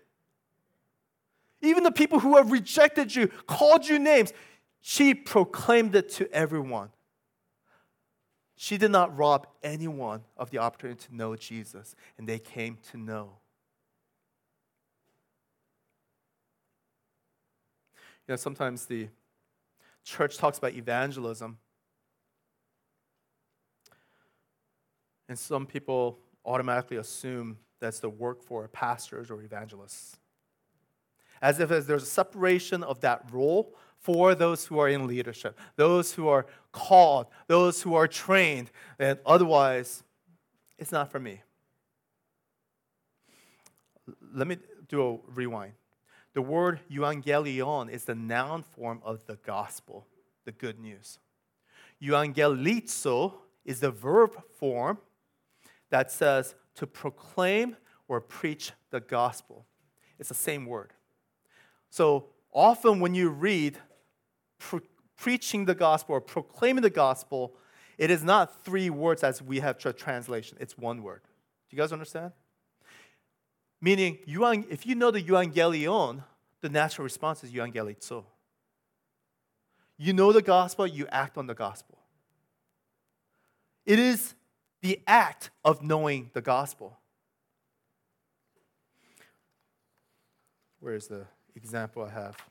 even 1.62 1.84
the 1.84 1.92
people 1.92 2.20
who 2.20 2.36
have 2.36 2.50
rejected 2.50 3.14
you, 3.14 3.28
called 3.46 3.86
you 3.86 3.98
names. 3.98 4.32
She 4.80 5.14
proclaimed 5.14 5.94
it 5.94 6.08
to 6.10 6.32
everyone. 6.32 6.90
She 8.56 8.76
did 8.76 8.90
not 8.90 9.16
rob 9.16 9.46
anyone 9.62 10.22
of 10.36 10.50
the 10.50 10.58
opportunity 10.58 11.06
to 11.08 11.16
know 11.16 11.34
Jesus, 11.36 11.94
and 12.18 12.28
they 12.28 12.38
came 12.38 12.78
to 12.90 12.98
know. 12.98 13.38
You 18.26 18.32
know, 18.32 18.36
sometimes 18.36 18.86
the 18.86 19.08
church 20.04 20.36
talks 20.36 20.58
about 20.58 20.74
evangelism, 20.74 21.58
and 25.28 25.38
some 25.38 25.66
people 25.66 26.18
automatically 26.44 26.96
assume 26.96 27.58
that's 27.80 28.00
the 28.00 28.10
work 28.10 28.42
for 28.42 28.68
pastors 28.68 29.30
or 29.30 29.42
evangelists. 29.42 30.18
As 31.40 31.60
if 31.60 31.70
as 31.70 31.86
there's 31.86 32.02
a 32.02 32.06
separation 32.06 32.82
of 32.82 33.00
that 33.00 33.24
role 33.32 33.74
for 34.00 34.34
those 34.34 34.66
who 34.66 34.78
are 34.78 34.88
in 34.88 35.06
leadership, 35.06 35.58
those 35.76 36.14
who 36.14 36.26
are 36.28 36.46
called, 36.72 37.26
those 37.46 37.82
who 37.82 37.94
are 37.94 38.08
trained, 38.08 38.70
and 38.98 39.18
otherwise, 39.26 40.02
it's 40.78 40.90
not 40.90 41.10
for 41.10 41.20
me. 41.20 41.42
Let 44.34 44.48
me 44.48 44.56
do 44.88 45.02
a 45.02 45.30
rewind. 45.30 45.74
The 46.32 46.42
word 46.42 46.80
euangelion 46.90 47.90
is 47.90 48.04
the 48.04 48.14
noun 48.14 48.62
form 48.62 49.00
of 49.04 49.26
the 49.26 49.36
gospel, 49.36 50.06
the 50.44 50.52
good 50.52 50.78
news. 50.78 51.18
Euangelizo 52.02 53.34
is 53.64 53.80
the 53.80 53.90
verb 53.90 54.42
form 54.58 54.98
that 55.90 56.10
says 56.10 56.54
to 56.76 56.86
proclaim 56.86 57.76
or 58.08 58.20
preach 58.20 58.72
the 58.90 59.00
gospel. 59.00 59.66
It's 60.18 60.30
the 60.30 60.34
same 60.34 60.64
word. 60.64 60.92
So 61.90 62.26
often 62.52 63.00
when 63.00 63.14
you 63.14 63.28
read 63.28 63.76
pre- 64.60 64.80
preaching 65.16 65.64
the 65.64 65.74
gospel 65.74 66.14
or 66.14 66.20
proclaiming 66.20 66.82
the 66.82 66.90
gospel, 66.90 67.56
it 67.98 68.10
is 68.10 68.22
not 68.22 68.64
three 68.64 68.88
words 68.88 69.24
as 69.24 69.42
we 69.42 69.58
have 69.58 69.76
tra- 69.76 69.92
translation. 69.92 70.56
It's 70.60 70.78
one 70.78 71.02
word. 71.02 71.22
Do 71.68 71.76
you 71.76 71.82
guys 71.82 71.92
understand? 71.92 72.32
Meaning, 73.80 74.18
if 74.26 74.86
you 74.86 74.94
know 74.94 75.10
the 75.10 75.22
euangelion, 75.22 76.22
the 76.60 76.68
natural 76.68 77.04
response 77.04 77.42
is 77.42 77.50
euangelizo. 77.50 78.24
You 79.96 80.12
know 80.12 80.32
the 80.32 80.42
gospel, 80.42 80.86
you 80.86 81.06
act 81.10 81.36
on 81.36 81.46
the 81.46 81.54
gospel. 81.54 81.98
It 83.84 83.98
is 83.98 84.34
the 84.82 85.00
act 85.06 85.50
of 85.64 85.82
knowing 85.82 86.30
the 86.32 86.40
gospel. 86.40 86.98
Where's 90.78 91.06
the 91.08 91.26
example 91.54 92.02
I 92.02 92.10
have? 92.10 92.49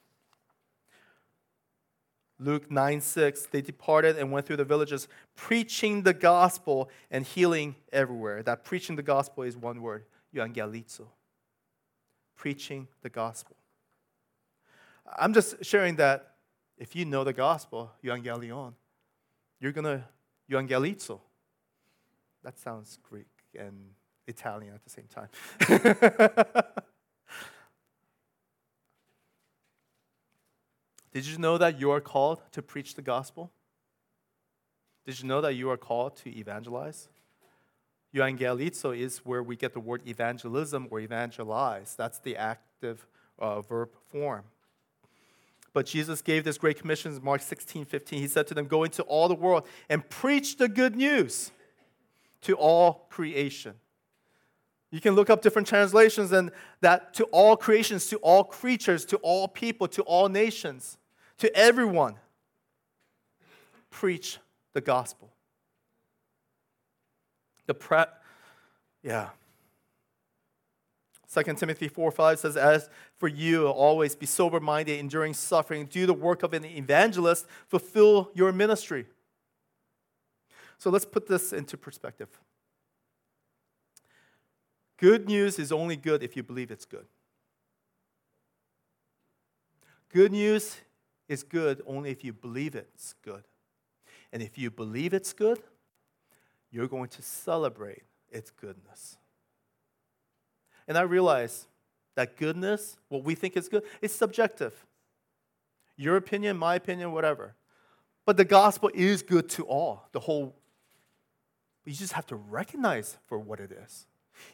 Luke 2.40 2.72
9 2.72 3.02
6, 3.02 3.48
they 3.48 3.62
departed 3.62 4.18
and 4.18 4.32
went 4.32 4.46
through 4.46 4.58
the 4.58 4.64
villages, 4.64 5.08
preaching 5.36 6.04
the 6.04 6.14
gospel 6.14 6.90
and 7.12 7.26
healing 7.26 7.76
everywhere. 7.92 8.42
That 8.42 8.64
preaching 8.64 8.96
the 8.96 9.04
gospel 9.04 9.44
is 9.44 9.58
one 9.58 9.82
word, 9.82 10.06
euangelizo. 10.34 11.08
Preaching 12.38 12.88
the 13.02 13.10
gospel. 13.10 13.58
I'm 15.18 15.34
just 15.34 15.66
sharing 15.66 15.98
that 15.98 16.36
if 16.78 16.96
you 16.96 17.04
know 17.04 17.26
the 17.26 17.34
gospel, 17.34 17.92
euangelion, 18.04 18.74
you're 19.60 19.74
going 19.74 19.86
to 19.86 20.04
euangelizo. 20.50 21.20
That 22.44 22.58
sounds 22.58 22.98
Greek 23.04 23.28
and 23.58 23.92
Italian 24.28 24.74
at 24.74 24.84
the 24.84 24.90
same 24.90 25.08
time. 25.08 26.74
Did 31.20 31.28
you 31.28 31.38
know 31.38 31.58
that 31.58 31.82
you 31.82 31.92
are 31.92 32.00
called 32.00 32.40
to 32.54 32.62
preach 32.62 32.96
the 32.96 33.02
gospel? 33.02 33.52
Did 35.06 35.20
you 35.20 35.28
know 35.28 35.42
that 35.42 35.54
you 35.54 35.70
are 35.70 35.76
called 35.76 36.16
to 36.24 36.30
evangelize? 36.30 37.10
Euangelizo 38.16 38.98
is 38.98 39.18
where 39.26 39.44
we 39.44 39.58
get 39.58 39.74
the 39.74 39.82
word 39.82 40.02
evangelism 40.08 40.88
or 40.90 41.02
evangelize. 41.02 41.94
That's 41.98 42.20
the 42.20 42.38
active 42.38 43.06
uh, 43.38 43.60
verb 43.60 43.90
form. 44.08 44.46
But 45.74 45.88
Jesus 45.88 46.22
gave 46.22 46.46
this 46.46 46.58
great 46.58 46.80
commission 46.80 47.14
in 47.14 47.22
Mark 47.22 47.42
16, 47.42 47.84
15. 47.84 48.22
He 48.22 48.28
said 48.30 48.48
to 48.48 48.54
them, 48.54 48.68
Go 48.68 48.86
into 48.86 49.04
all 49.04 49.28
the 49.28 49.36
world 49.36 49.68
and 49.90 50.10
preach 50.10 50.56
the 50.56 50.70
good 50.70 50.96
news 50.96 51.52
to 52.44 52.56
all 52.56 53.08
creation. 53.10 53.74
You 54.90 55.02
can 55.02 55.16
look 55.16 55.30
up 55.30 55.42
different 55.42 55.68
translations 55.68 56.32
and 56.32 56.50
that 56.80 57.14
to 57.16 57.26
all 57.26 57.58
creations, 57.58 58.06
to 58.06 58.18
all 58.20 58.46
creatures, 58.46 59.04
to 59.08 59.18
all 59.18 59.50
people, 59.50 59.90
to 59.90 60.02
all 60.04 60.30
nations, 60.30 60.96
to 61.40 61.56
everyone, 61.56 62.16
preach 63.90 64.38
the 64.74 64.82
gospel. 64.82 65.32
The 67.66 67.74
pre- 67.74 68.06
yeah. 69.04 69.30
2 71.34 71.44
Timothy 71.54 71.88
4 71.88 72.12
5 72.12 72.40
says, 72.40 72.58
As 72.58 72.90
for 73.16 73.28
you, 73.28 73.68
always 73.68 74.16
be 74.16 74.26
sober 74.26 74.60
minded, 74.60 75.00
enduring 75.00 75.34
suffering, 75.34 75.86
do 75.86 76.06
the 76.06 76.14
work 76.14 76.44
of 76.44 76.54
an 76.54 76.66
evangelist, 76.66 77.46
fulfill 77.68 78.32
your 78.34 78.52
ministry. 78.52 79.06
So 80.78 80.90
let's 80.90 81.06
put 81.06 81.28
this 81.28 81.54
into 81.54 81.78
perspective. 81.78 82.30
Good 84.98 85.28
news 85.28 85.60
is 85.60 85.72
only 85.72 85.96
good 85.96 86.24
if 86.24 86.36
you 86.36 86.44
believe 86.44 86.72
it's 86.72 86.86
good. 86.86 87.06
Good 90.12 90.32
news 90.32 90.78
is 91.30 91.44
good 91.44 91.82
only 91.86 92.10
if 92.10 92.24
you 92.24 92.34
believe 92.34 92.76
it's 92.76 93.14
good. 93.24 93.44
And 94.34 94.44
if 94.44 94.58
you 94.58 94.70
believe 94.70 95.14
it's 95.14 95.32
good, 95.32 95.60
you're 96.72 96.88
going 96.88 97.10
to 97.10 97.22
celebrate 97.22 98.04
its 98.30 98.52
goodness. 98.52 99.18
And 100.88 100.98
I 100.98 101.02
realize 101.02 101.68
that 102.16 102.36
goodness, 102.36 102.98
what 103.08 103.24
we 103.24 103.36
think 103.36 103.56
is 103.56 103.70
good, 103.70 103.84
is 104.02 104.12
subjective. 104.12 104.74
Your 105.96 106.16
opinion, 106.18 106.58
my 106.58 106.76
opinion, 106.76 107.12
whatever. 107.12 107.56
But 108.26 108.38
the 108.38 108.46
gospel 108.46 108.92
is 108.94 109.22
good 109.22 109.50
to 109.50 109.64
all, 109.64 110.08
the 110.12 110.20
whole. 110.20 110.56
But 111.84 111.94
you 111.94 111.98
just 111.98 112.14
have 112.14 112.28
to 112.28 112.36
recognize 112.36 113.18
for 113.28 113.40
what 113.40 113.60
it 113.60 113.72
is. 113.72 114.06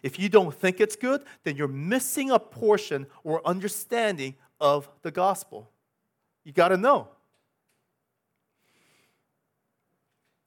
If 0.03 0.19
you 0.19 0.29
don't 0.29 0.53
think 0.53 0.79
it's 0.79 0.95
good, 0.95 1.23
then 1.43 1.55
you're 1.55 1.67
missing 1.67 2.31
a 2.31 2.39
portion 2.39 3.07
or 3.23 3.45
understanding 3.45 4.35
of 4.59 4.89
the 5.01 5.11
gospel. 5.11 5.69
You 6.45 6.53
got 6.53 6.69
to 6.69 6.77
know. 6.77 7.09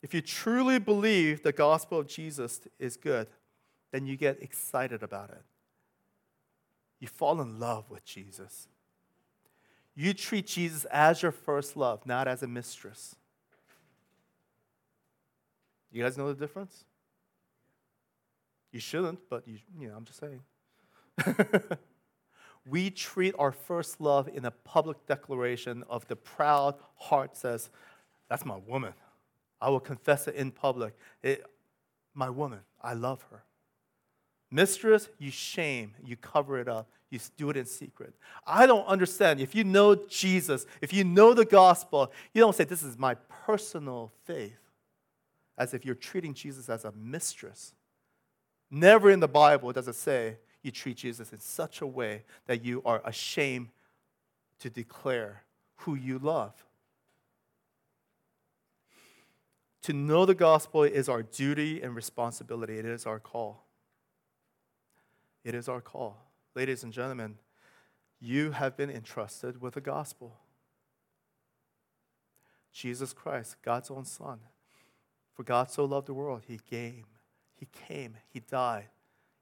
If 0.01 0.15
you 0.15 0.23
truly 0.23 0.79
believe 0.79 1.43
the 1.43 1.53
gospel 1.53 1.99
of 1.99 2.07
Jesus 2.07 2.61
is 2.79 2.97
good, 2.97 3.27
then 3.91 4.07
you 4.07 4.17
get 4.17 4.41
excited 4.41 5.03
about 5.03 5.31
it. 5.31 5.43
You 7.01 7.09
fall 7.09 7.41
in 7.41 7.59
love 7.59 7.91
with 7.91 8.05
Jesus. 8.05 8.69
You 9.95 10.15
treat 10.15 10.47
Jesus 10.47 10.85
as 10.87 11.23
your 11.23 11.33
first 11.33 11.77
love, 11.77 12.07
not 12.07 12.29
as 12.29 12.43
a 12.43 12.47
mistress. 12.47 13.17
You 15.91 16.05
guys 16.05 16.17
know 16.17 16.33
the 16.33 16.39
difference? 16.39 16.85
You 18.71 18.81
shouldn't, 18.81 19.19
but 19.29 19.49
you, 19.49 19.59
you 19.79 19.89
know, 19.89 19.95
I'm 19.97 20.05
just 20.05 20.21
saying. 20.21 20.43
we 22.69 22.91
treat 22.91 23.35
our 23.39 23.53
first 23.53 24.01
love 24.01 24.29
in 24.33 24.45
a 24.45 24.51
public 24.51 25.07
declaration 25.07 25.85
of 25.89 26.07
the 26.09 26.17
proud 26.17 26.75
heart 26.97 27.37
says, 27.37 27.71
That's 28.29 28.45
my 28.45 28.57
woman. 28.67 28.93
I 29.61 29.71
will 29.71 29.81
confess 29.81 30.29
it 30.29 30.35
in 30.35 30.53
public. 30.53 30.95
It, 31.23 31.45
my 32.15 32.31
woman, 32.31 32.61
I 32.81 32.95
love 32.95 33.23
her. 33.31 33.43
Mistress, 34.51 35.09
you 35.19 35.31
shame, 35.31 35.95
you 36.05 36.17
cover 36.17 36.59
it 36.59 36.69
up, 36.69 36.89
you 37.11 37.19
do 37.37 37.51
it 37.51 37.57
in 37.57 37.67
secret. 37.67 38.15
I 38.47 38.67
don't 38.67 38.87
understand. 38.87 39.41
If 39.41 39.55
you 39.55 39.65
know 39.65 39.95
Jesus, 39.95 40.67
if 40.81 40.93
you 40.93 41.05
know 41.05 41.35
the 41.35 41.45
gospel, 41.45 42.13
you 42.33 42.41
don't 42.41 42.55
say, 42.55 42.65
This 42.65 42.83
is 42.83 42.99
my 42.99 43.15
personal 43.47 44.13
faith, 44.25 44.59
as 45.57 45.75
if 45.75 45.85
you're 45.85 45.95
treating 45.95 46.35
Jesus 46.35 46.69
as 46.69 46.85
a 46.85 46.93
mistress. 46.93 47.75
Never 48.71 49.11
in 49.11 49.21
the 49.21 49.29
Bible 49.29 49.73
does 49.73 49.89
it 49.89 49.95
say 49.95 50.37
you 50.63 50.71
treat 50.71 50.97
Jesus 50.97 51.33
in 51.33 51.39
such 51.39 51.81
a 51.81 51.87
way 51.87 52.25
that 52.47 52.65
you 52.65 52.83
are 52.85 53.01
ashamed 53.05 53.69
to 54.61 54.69
declare 54.69 55.45
who 55.77 55.95
you 55.95 56.19
love. 56.19 56.65
To 59.83 59.93
know 59.93 60.27
the 60.27 60.35
gospel 60.35 60.83
is 60.83 61.09
our 61.09 61.23
duty 61.23 61.81
and 61.81 61.95
responsibility, 61.95 62.79
it 62.79 62.85
is 62.85 63.07
our 63.07 63.21
call. 63.21 63.65
It 65.45 65.55
is 65.55 65.69
our 65.69 65.81
call. 65.81 66.19
Ladies 66.55 66.83
and 66.83 66.93
gentlemen, 66.93 67.37
you 68.21 68.51
have 68.51 68.77
been 68.77 68.91
entrusted 68.91 69.63
with 69.63 69.75
the 69.75 69.81
gospel. 69.81 70.37
Jesus 72.73 73.13
Christ, 73.13 73.57
God's 73.63 73.91
own 73.91 74.05
Son. 74.05 74.41
For 75.33 75.45
God 75.45 75.71
so 75.71 75.85
loved 75.85 76.09
the 76.09 76.15
world, 76.15 76.43
He 76.49 76.59
came. 76.59 77.07
He 77.55 77.69
came, 77.87 78.17
He 78.29 78.41
died 78.41 78.89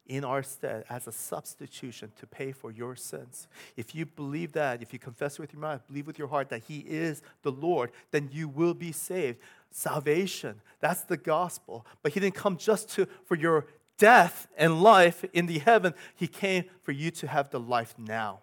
in 0.07 0.25
our 0.25 0.43
stead 0.43 0.85
as 0.89 1.07
a 1.07 1.13
substitution 1.13 2.13
to 2.19 2.27
pay 2.27 2.53
for 2.53 2.71
your 2.71 2.97
sins. 2.97 3.49
If 3.77 3.95
you 3.95 4.07
believe 4.07 4.53
that, 4.53 4.83
if 4.83 4.93
you 4.93 4.99
confess 4.99 5.39
with 5.39 5.53
your 5.53 5.61
mouth, 5.61 5.87
believe 5.89 6.07
with 6.07 6.19
your 6.19 6.29
heart 6.29 6.49
that 6.51 6.65
He 6.65 6.79
is 6.81 7.23
the 7.43 7.53
Lord, 7.53 7.91
then 8.11 8.29
you 8.33 8.49
will 8.49 8.75
be 8.75 8.93
saved. 8.93 9.39
Salvation, 9.71 10.61
that's 10.81 11.03
the 11.03 11.17
gospel. 11.17 11.87
But 12.03 12.13
He 12.13 12.21
didn't 12.21 12.35
come 12.37 12.57
just 12.57 12.89
to, 12.91 13.07
for 13.25 13.37
your 13.37 13.67
death 13.99 14.47
and 14.57 14.83
life 14.83 15.25
in 15.33 15.47
the 15.47 15.59
heaven. 15.59 15.95
He 16.15 16.29
came 16.29 16.65
for 16.83 16.93
you 16.93 17.11
to 17.13 17.27
have 17.27 17.51
the 17.51 17.61
life 17.61 17.95
now, 17.99 18.41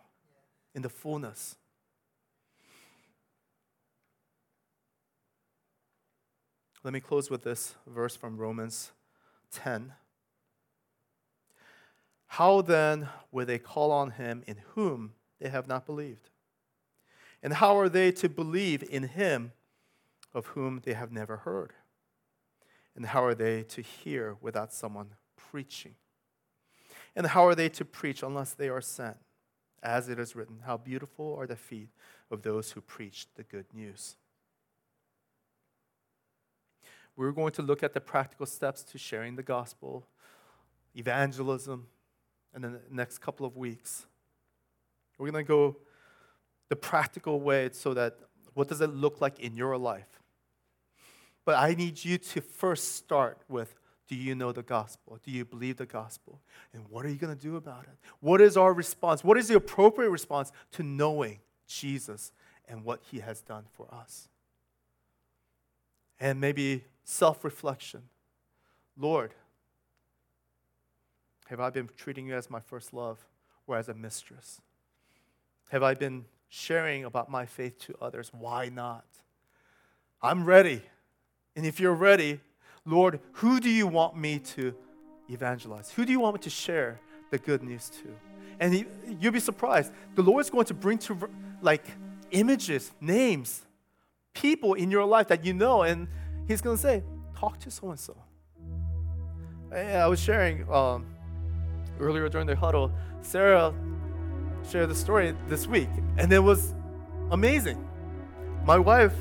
in 0.75 0.81
the 0.81 0.89
fullness. 0.89 1.55
Let 6.83 6.93
me 6.93 6.99
close 6.99 7.29
with 7.29 7.43
this 7.43 7.75
verse 7.87 8.17
from 8.17 8.35
Romans 8.35 8.91
10. 9.51 9.93
How 12.33 12.61
then 12.61 13.09
will 13.31 13.45
they 13.45 13.59
call 13.59 13.91
on 13.91 14.09
him 14.09 14.41
in 14.47 14.57
whom 14.73 15.13
they 15.39 15.49
have 15.49 15.67
not 15.67 15.85
believed? 15.85 16.31
And 17.43 17.53
how 17.53 17.77
are 17.77 17.89
they 17.89 18.11
to 18.13 18.27
believe 18.27 18.83
in 18.89 19.03
him 19.03 19.51
of 20.33 20.47
whom 20.47 20.81
they 20.83 20.93
have 20.93 21.11
never 21.11 21.37
heard? 21.37 21.73
And 22.95 23.05
how 23.05 23.23
are 23.23 23.35
they 23.35 23.61
to 23.61 23.83
hear 23.83 24.35
without 24.41 24.73
someone 24.73 25.09
preaching? 25.37 25.93
And 27.15 27.27
how 27.27 27.45
are 27.45 27.53
they 27.53 27.69
to 27.69 27.85
preach 27.85 28.23
unless 28.23 28.55
they 28.55 28.67
are 28.67 28.81
sent? 28.81 29.17
As 29.83 30.09
it 30.09 30.17
is 30.17 30.35
written, 30.35 30.61
How 30.65 30.77
beautiful 30.77 31.35
are 31.39 31.45
the 31.45 31.55
feet 31.55 31.89
of 32.31 32.41
those 32.41 32.71
who 32.71 32.81
preach 32.81 33.27
the 33.35 33.43
good 33.43 33.67
news. 33.75 34.15
We're 37.15 37.31
going 37.31 37.53
to 37.53 37.61
look 37.61 37.83
at 37.83 37.93
the 37.93 38.01
practical 38.01 38.47
steps 38.47 38.81
to 38.85 38.97
sharing 38.97 39.35
the 39.35 39.43
gospel, 39.43 40.07
evangelism, 40.95 41.85
in 42.55 42.61
the 42.61 42.79
next 42.89 43.19
couple 43.19 43.45
of 43.45 43.55
weeks. 43.55 44.05
We're 45.17 45.31
going 45.31 45.45
to 45.45 45.47
go 45.47 45.77
the 46.69 46.75
practical 46.75 47.39
way 47.39 47.69
so 47.71 47.93
that 47.93 48.17
what 48.53 48.67
does 48.67 48.81
it 48.81 48.89
look 48.89 49.21
like 49.21 49.39
in 49.39 49.55
your 49.55 49.77
life? 49.77 50.21
But 51.45 51.55
I 51.55 51.73
need 51.73 52.03
you 52.03 52.17
to 52.17 52.41
first 52.41 52.95
start 52.95 53.39
with 53.49 53.75
do 54.07 54.15
you 54.15 54.35
know 54.35 54.51
the 54.51 54.63
gospel? 54.63 55.17
Do 55.23 55.31
you 55.31 55.45
believe 55.45 55.77
the 55.77 55.85
gospel? 55.85 56.41
And 56.73 56.83
what 56.89 57.05
are 57.05 57.09
you 57.09 57.15
going 57.15 57.35
to 57.35 57.41
do 57.41 57.55
about 57.55 57.83
it? 57.83 57.97
What 58.19 58.41
is 58.41 58.57
our 58.57 58.73
response? 58.73 59.23
What 59.23 59.37
is 59.37 59.47
the 59.47 59.55
appropriate 59.55 60.09
response 60.09 60.51
to 60.73 60.83
knowing 60.83 61.39
Jesus 61.67 62.31
and 62.67 62.83
what 62.83 63.01
he 63.09 63.19
has 63.19 63.41
done 63.41 63.63
for 63.71 63.87
us? 63.93 64.27
And 66.19 66.39
maybe 66.39 66.83
self 67.03 67.43
reflection. 67.43 68.03
Lord, 68.97 69.33
have 71.53 71.59
I 71.59 71.69
been 71.69 71.87
treating 71.95 72.25
you 72.25 72.33
as 72.33 72.49
my 72.49 72.59
first 72.59 72.95
love 72.95 73.23
or 73.67 73.77
as 73.77 73.87
a 73.87 73.93
mistress? 73.93 74.59
Have 75.69 75.83
I 75.83 75.93
been 75.93 76.25
sharing 76.49 77.05
about 77.05 77.29
my 77.29 77.45
faith 77.45 77.77
to 77.81 77.95
others? 78.01 78.31
Why 78.33 78.69
not? 78.69 79.05
I'm 80.19 80.45
ready. 80.45 80.81
And 81.55 81.63
if 81.63 81.79
you're 81.79 81.93
ready, 81.93 82.39
Lord, 82.87 83.19
who 83.33 83.59
do 83.59 83.69
you 83.69 83.85
want 83.85 84.17
me 84.17 84.39
to 84.39 84.73
evangelize? 85.29 85.91
Who 85.91 86.05
do 86.05 86.11
you 86.11 86.19
want 86.19 86.33
me 86.33 86.41
to 86.41 86.49
share 86.49 86.99
the 87.29 87.37
good 87.37 87.61
news 87.61 87.91
to? 88.01 88.09
And 88.59 88.87
you'll 89.19 89.31
be 89.31 89.39
surprised. 89.39 89.93
The 90.15 90.23
Lord 90.23 90.43
is 90.43 90.49
going 90.49 90.65
to 90.65 90.73
bring 90.73 90.97
to 90.99 91.29
like 91.61 91.85
images, 92.31 92.91
names, 92.99 93.61
people 94.33 94.73
in 94.73 94.89
your 94.89 95.05
life 95.05 95.27
that 95.27 95.45
you 95.45 95.53
know, 95.53 95.83
and 95.83 96.07
He's 96.47 96.61
going 96.61 96.77
to 96.77 96.81
say, 96.81 97.03
"Talk 97.37 97.59
to 97.59 97.69
so 97.69 97.91
and 97.91 97.99
so." 97.99 98.17
I 99.71 100.07
was 100.07 100.19
sharing 100.19 100.67
um, 100.71 101.12
earlier 101.99 102.29
during 102.29 102.47
the 102.47 102.55
huddle, 102.55 102.91
Sarah 103.21 103.73
shared 104.69 104.89
the 104.89 104.95
story 104.95 105.35
this 105.47 105.67
week, 105.67 105.89
and 106.17 106.31
it 106.31 106.39
was 106.39 106.73
amazing. 107.31 107.87
My 108.65 108.77
wife, 108.77 109.13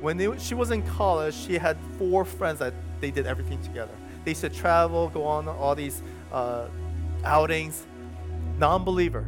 when 0.00 0.16
they, 0.16 0.36
she 0.38 0.54
was 0.54 0.70
in 0.70 0.82
college, 0.82 1.34
she 1.34 1.54
had 1.54 1.76
four 1.98 2.24
friends 2.24 2.58
that 2.60 2.74
they 3.00 3.10
did 3.10 3.26
everything 3.26 3.60
together. 3.62 3.94
They 4.24 4.32
used 4.32 4.40
to 4.40 4.48
travel, 4.48 5.08
go 5.08 5.24
on 5.24 5.48
all 5.48 5.74
these 5.74 6.02
uh, 6.32 6.68
outings, 7.24 7.86
non 8.58 8.84
believer. 8.84 9.26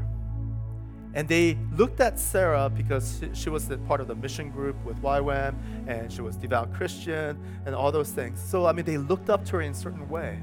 And 1.14 1.26
they 1.26 1.58
looked 1.76 2.00
at 2.00 2.18
Sarah 2.18 2.70
because 2.70 3.22
she, 3.32 3.50
was 3.50 3.68
part 3.86 4.00
of 4.00 4.08
the 4.08 4.14
mission 4.14 4.50
group 4.50 4.76
with 4.84 5.00
YWAM 5.02 5.54
and 5.86 6.12
she 6.12 6.20
was 6.20 6.36
devout 6.36 6.72
Christian 6.74 7.38
and 7.64 7.74
all 7.74 7.90
those 7.90 8.10
things. 8.10 8.40
So, 8.40 8.66
I 8.66 8.72
mean, 8.72 8.84
they 8.84 8.98
looked 8.98 9.30
up 9.30 9.44
to 9.46 9.52
her 9.52 9.62
in 9.62 9.72
a 9.72 9.74
certain 9.74 10.08
way. 10.08 10.38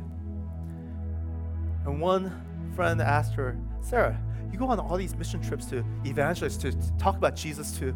And 1.85 2.01
one 2.01 2.31
friend 2.75 3.01
asked 3.01 3.33
her, 3.35 3.57
Sarah, 3.81 4.19
you 4.51 4.57
go 4.57 4.67
on 4.67 4.79
all 4.79 4.97
these 4.97 5.15
mission 5.15 5.41
trips 5.41 5.65
to 5.67 5.83
evangelize, 6.05 6.57
to, 6.57 6.71
to 6.71 6.97
talk 6.97 7.17
about 7.17 7.35
Jesus 7.35 7.77
to, 7.79 7.95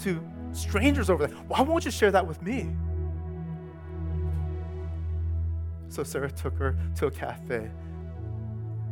to 0.00 0.22
strangers 0.52 1.10
over 1.10 1.26
there. 1.26 1.36
Why 1.48 1.60
won't 1.60 1.84
you 1.84 1.90
share 1.90 2.10
that 2.10 2.26
with 2.26 2.40
me? 2.42 2.70
So 5.88 6.02
Sarah 6.02 6.30
took 6.30 6.56
her 6.58 6.76
to 6.96 7.06
a 7.06 7.10
cafe, 7.10 7.70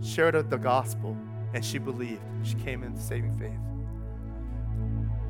shared 0.03 0.51
the 0.51 0.57
gospel, 0.57 1.16
and 1.55 1.64
she 1.64 1.78
believed. 1.78 2.22
She 2.43 2.55
came 2.55 2.82
into 2.82 3.01
saving 3.01 3.37
faith. 3.39 3.59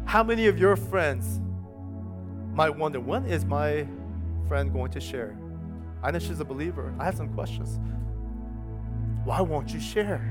How 0.05 0.23
many 0.23 0.47
of 0.47 0.59
your 0.59 0.77
friends 0.77 1.41
might 2.55 2.71
wonder, 2.71 3.01
when 3.01 3.27
is 3.27 3.45
my 3.45 3.87
friend 4.49 4.73
going 4.73 4.91
to 4.93 5.01
share? 5.01 5.37
I 6.03 6.11
know 6.11 6.19
she's 6.19 6.41
a 6.41 6.45
believer. 6.45 6.95
I 6.99 7.05
have 7.05 7.17
some 7.17 7.33
questions. 7.35 7.81
Why 9.27 9.41
won't 9.41 9.75
you 9.75 9.81
share? 9.81 10.23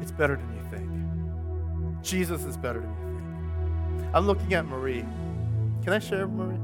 It's 0.00 0.10
better 0.10 0.36
than 0.36 0.56
you 0.56 0.62
think. 0.70 2.02
Jesus 2.02 2.46
is 2.46 2.56
better 2.56 2.80
than 2.80 2.88
you 2.88 4.00
think. 4.00 4.10
I'm 4.14 4.26
looking 4.26 4.54
at 4.54 4.64
Marie. 4.64 5.04
Can 5.84 5.92
I 5.92 5.98
share 5.98 6.26
Marie? 6.26 6.56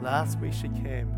Last 0.00 0.38
week 0.38 0.52
she 0.52 0.68
came, 0.68 1.12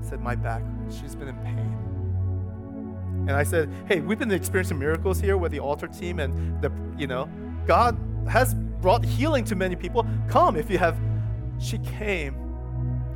said, 0.00 0.22
My 0.22 0.34
back, 0.34 0.62
she's 0.88 1.14
been 1.14 1.28
in 1.28 1.36
pain. 1.36 3.26
And 3.28 3.32
I 3.32 3.42
said, 3.42 3.70
Hey, 3.86 4.00
we've 4.00 4.18
been 4.18 4.32
experiencing 4.32 4.78
miracles 4.78 5.20
here 5.20 5.36
with 5.36 5.52
the 5.52 5.60
altar 5.60 5.88
team, 5.88 6.20
and 6.20 6.62
the, 6.62 6.72
you 6.96 7.06
know, 7.06 7.28
God 7.66 7.98
has 8.30 8.54
brought 8.54 9.04
healing 9.04 9.44
to 9.44 9.54
many 9.54 9.76
people. 9.76 10.06
Come 10.26 10.56
if 10.56 10.70
you 10.70 10.78
have. 10.78 10.98
She 11.58 11.78
came, 11.78 12.45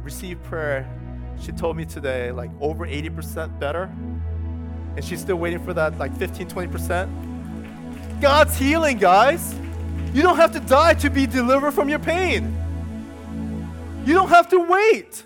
received 0.03 0.43
prayer. 0.45 0.89
She 1.41 1.53
told 1.53 1.77
me 1.77 1.85
today, 1.85 2.33
like 2.33 2.51
over 2.61 2.87
80% 2.87 3.59
better. 3.59 3.91
And 4.97 5.05
she's 5.05 5.21
still 5.21 5.37
waiting 5.37 5.65
for 5.65 5.73
that, 5.75 5.99
like 5.99 6.17
15, 6.17 6.49
20%. 6.49 8.21
God's 8.21 8.57
healing, 8.57 8.99
guys. 8.99 9.55
You 10.13 10.23
don't 10.23 10.37
have 10.37 10.53
to 10.53 10.61
die 10.61 10.95
to 10.95 11.09
be 11.09 11.27
delivered 11.27 11.73
from 11.73 11.89
your 11.89 12.01
pain. 12.01 12.57
You 14.05 14.15
don't 14.15 14.29
have 14.29 14.49
to 14.51 14.59
wait. 14.59 15.25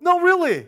No, 0.00 0.20
really. 0.20 0.66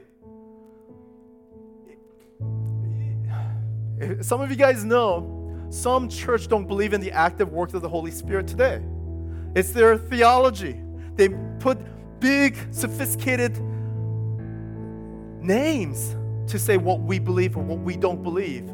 Some 4.20 4.40
of 4.40 4.50
you 4.50 4.56
guys 4.56 4.84
know 4.84 5.66
some 5.70 6.08
church 6.08 6.48
don't 6.48 6.66
believe 6.66 6.92
in 6.92 7.00
the 7.00 7.12
active 7.12 7.52
work 7.52 7.72
of 7.74 7.82
the 7.82 7.88
Holy 7.88 8.10
Spirit 8.10 8.46
today. 8.46 8.82
It's 9.54 9.72
their 9.72 9.96
theology. 9.96 10.80
They 11.16 11.28
put 11.60 11.78
big, 12.22 12.56
sophisticated 12.70 13.58
names 15.42 16.16
to 16.46 16.58
say 16.58 16.76
what 16.76 17.00
we 17.00 17.18
believe 17.18 17.56
or 17.56 17.62
what 17.62 17.80
we 17.80 17.96
don't 17.96 18.22
believe. 18.22 18.68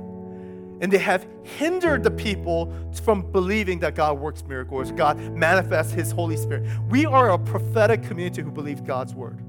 And 0.80 0.92
they 0.92 0.98
have 0.98 1.26
hindered 1.42 2.04
the 2.04 2.10
people 2.10 2.72
from 3.02 3.32
believing 3.32 3.80
that 3.80 3.96
God 3.96 4.18
works 4.20 4.44
miracles, 4.44 4.92
God 4.92 5.18
manifests 5.32 5.92
His 5.92 6.12
Holy 6.12 6.36
Spirit. 6.36 6.68
We 6.88 7.06
are 7.06 7.30
a 7.30 7.38
prophetic 7.38 8.02
community 8.04 8.42
who 8.42 8.52
believes 8.52 8.80
God's 8.82 9.14
word. 9.14 9.40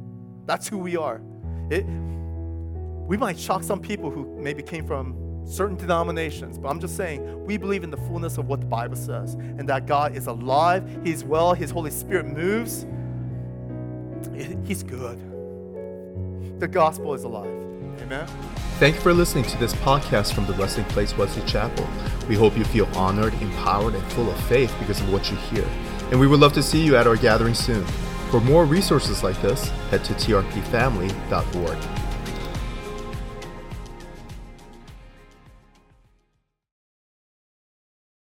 That's 0.45 0.67
who 0.67 0.79
we 0.79 0.97
are. 0.97 1.21
It, 1.69 1.85
we 1.85 3.17
might 3.17 3.37
shock 3.37 3.63
some 3.63 3.79
people 3.79 4.09
who 4.09 4.25
maybe 4.39 4.63
came 4.63 4.87
from 4.87 5.45
certain 5.45 5.75
denominations, 5.75 6.57
but 6.57 6.69
I'm 6.69 6.79
just 6.79 6.95
saying 6.95 7.45
we 7.45 7.57
believe 7.57 7.83
in 7.83 7.91
the 7.91 7.97
fullness 7.97 8.37
of 8.37 8.47
what 8.47 8.61
the 8.61 8.67
Bible 8.67 8.95
says 8.95 9.33
and 9.33 9.67
that 9.69 9.85
God 9.85 10.15
is 10.15 10.27
alive, 10.27 11.01
He's 11.03 11.23
well, 11.23 11.53
His 11.53 11.69
Holy 11.69 11.91
Spirit 11.91 12.25
moves. 12.25 12.85
He's 14.65 14.83
good. 14.83 15.19
The 16.59 16.67
gospel 16.67 17.13
is 17.13 17.23
alive. 17.23 17.49
Amen. 18.01 18.27
Thank 18.79 18.95
you 18.95 19.01
for 19.01 19.13
listening 19.13 19.43
to 19.45 19.57
this 19.57 19.73
podcast 19.73 20.33
from 20.33 20.45
the 20.45 20.53
Resting 20.53 20.85
Place 20.85 21.17
Wesley 21.17 21.43
Chapel. 21.45 21.87
We 22.27 22.35
hope 22.35 22.57
you 22.57 22.63
feel 22.63 22.85
honored, 22.95 23.33
empowered, 23.41 23.93
and 23.93 24.03
full 24.13 24.29
of 24.29 24.39
faith 24.45 24.73
because 24.79 25.01
of 25.01 25.11
what 25.11 25.29
you 25.29 25.37
hear. 25.37 25.65
And 26.11 26.19
we 26.19 26.27
would 26.27 26.39
love 26.39 26.53
to 26.53 26.63
see 26.63 26.83
you 26.83 26.95
at 26.95 27.07
our 27.07 27.17
gathering 27.17 27.53
soon. 27.53 27.85
For 28.29 28.39
more 28.39 28.65
resources 28.65 29.23
like 29.23 29.41
this, 29.41 29.69
head 29.89 30.03
to 30.05 30.13
trpfamily.org. 30.13 31.77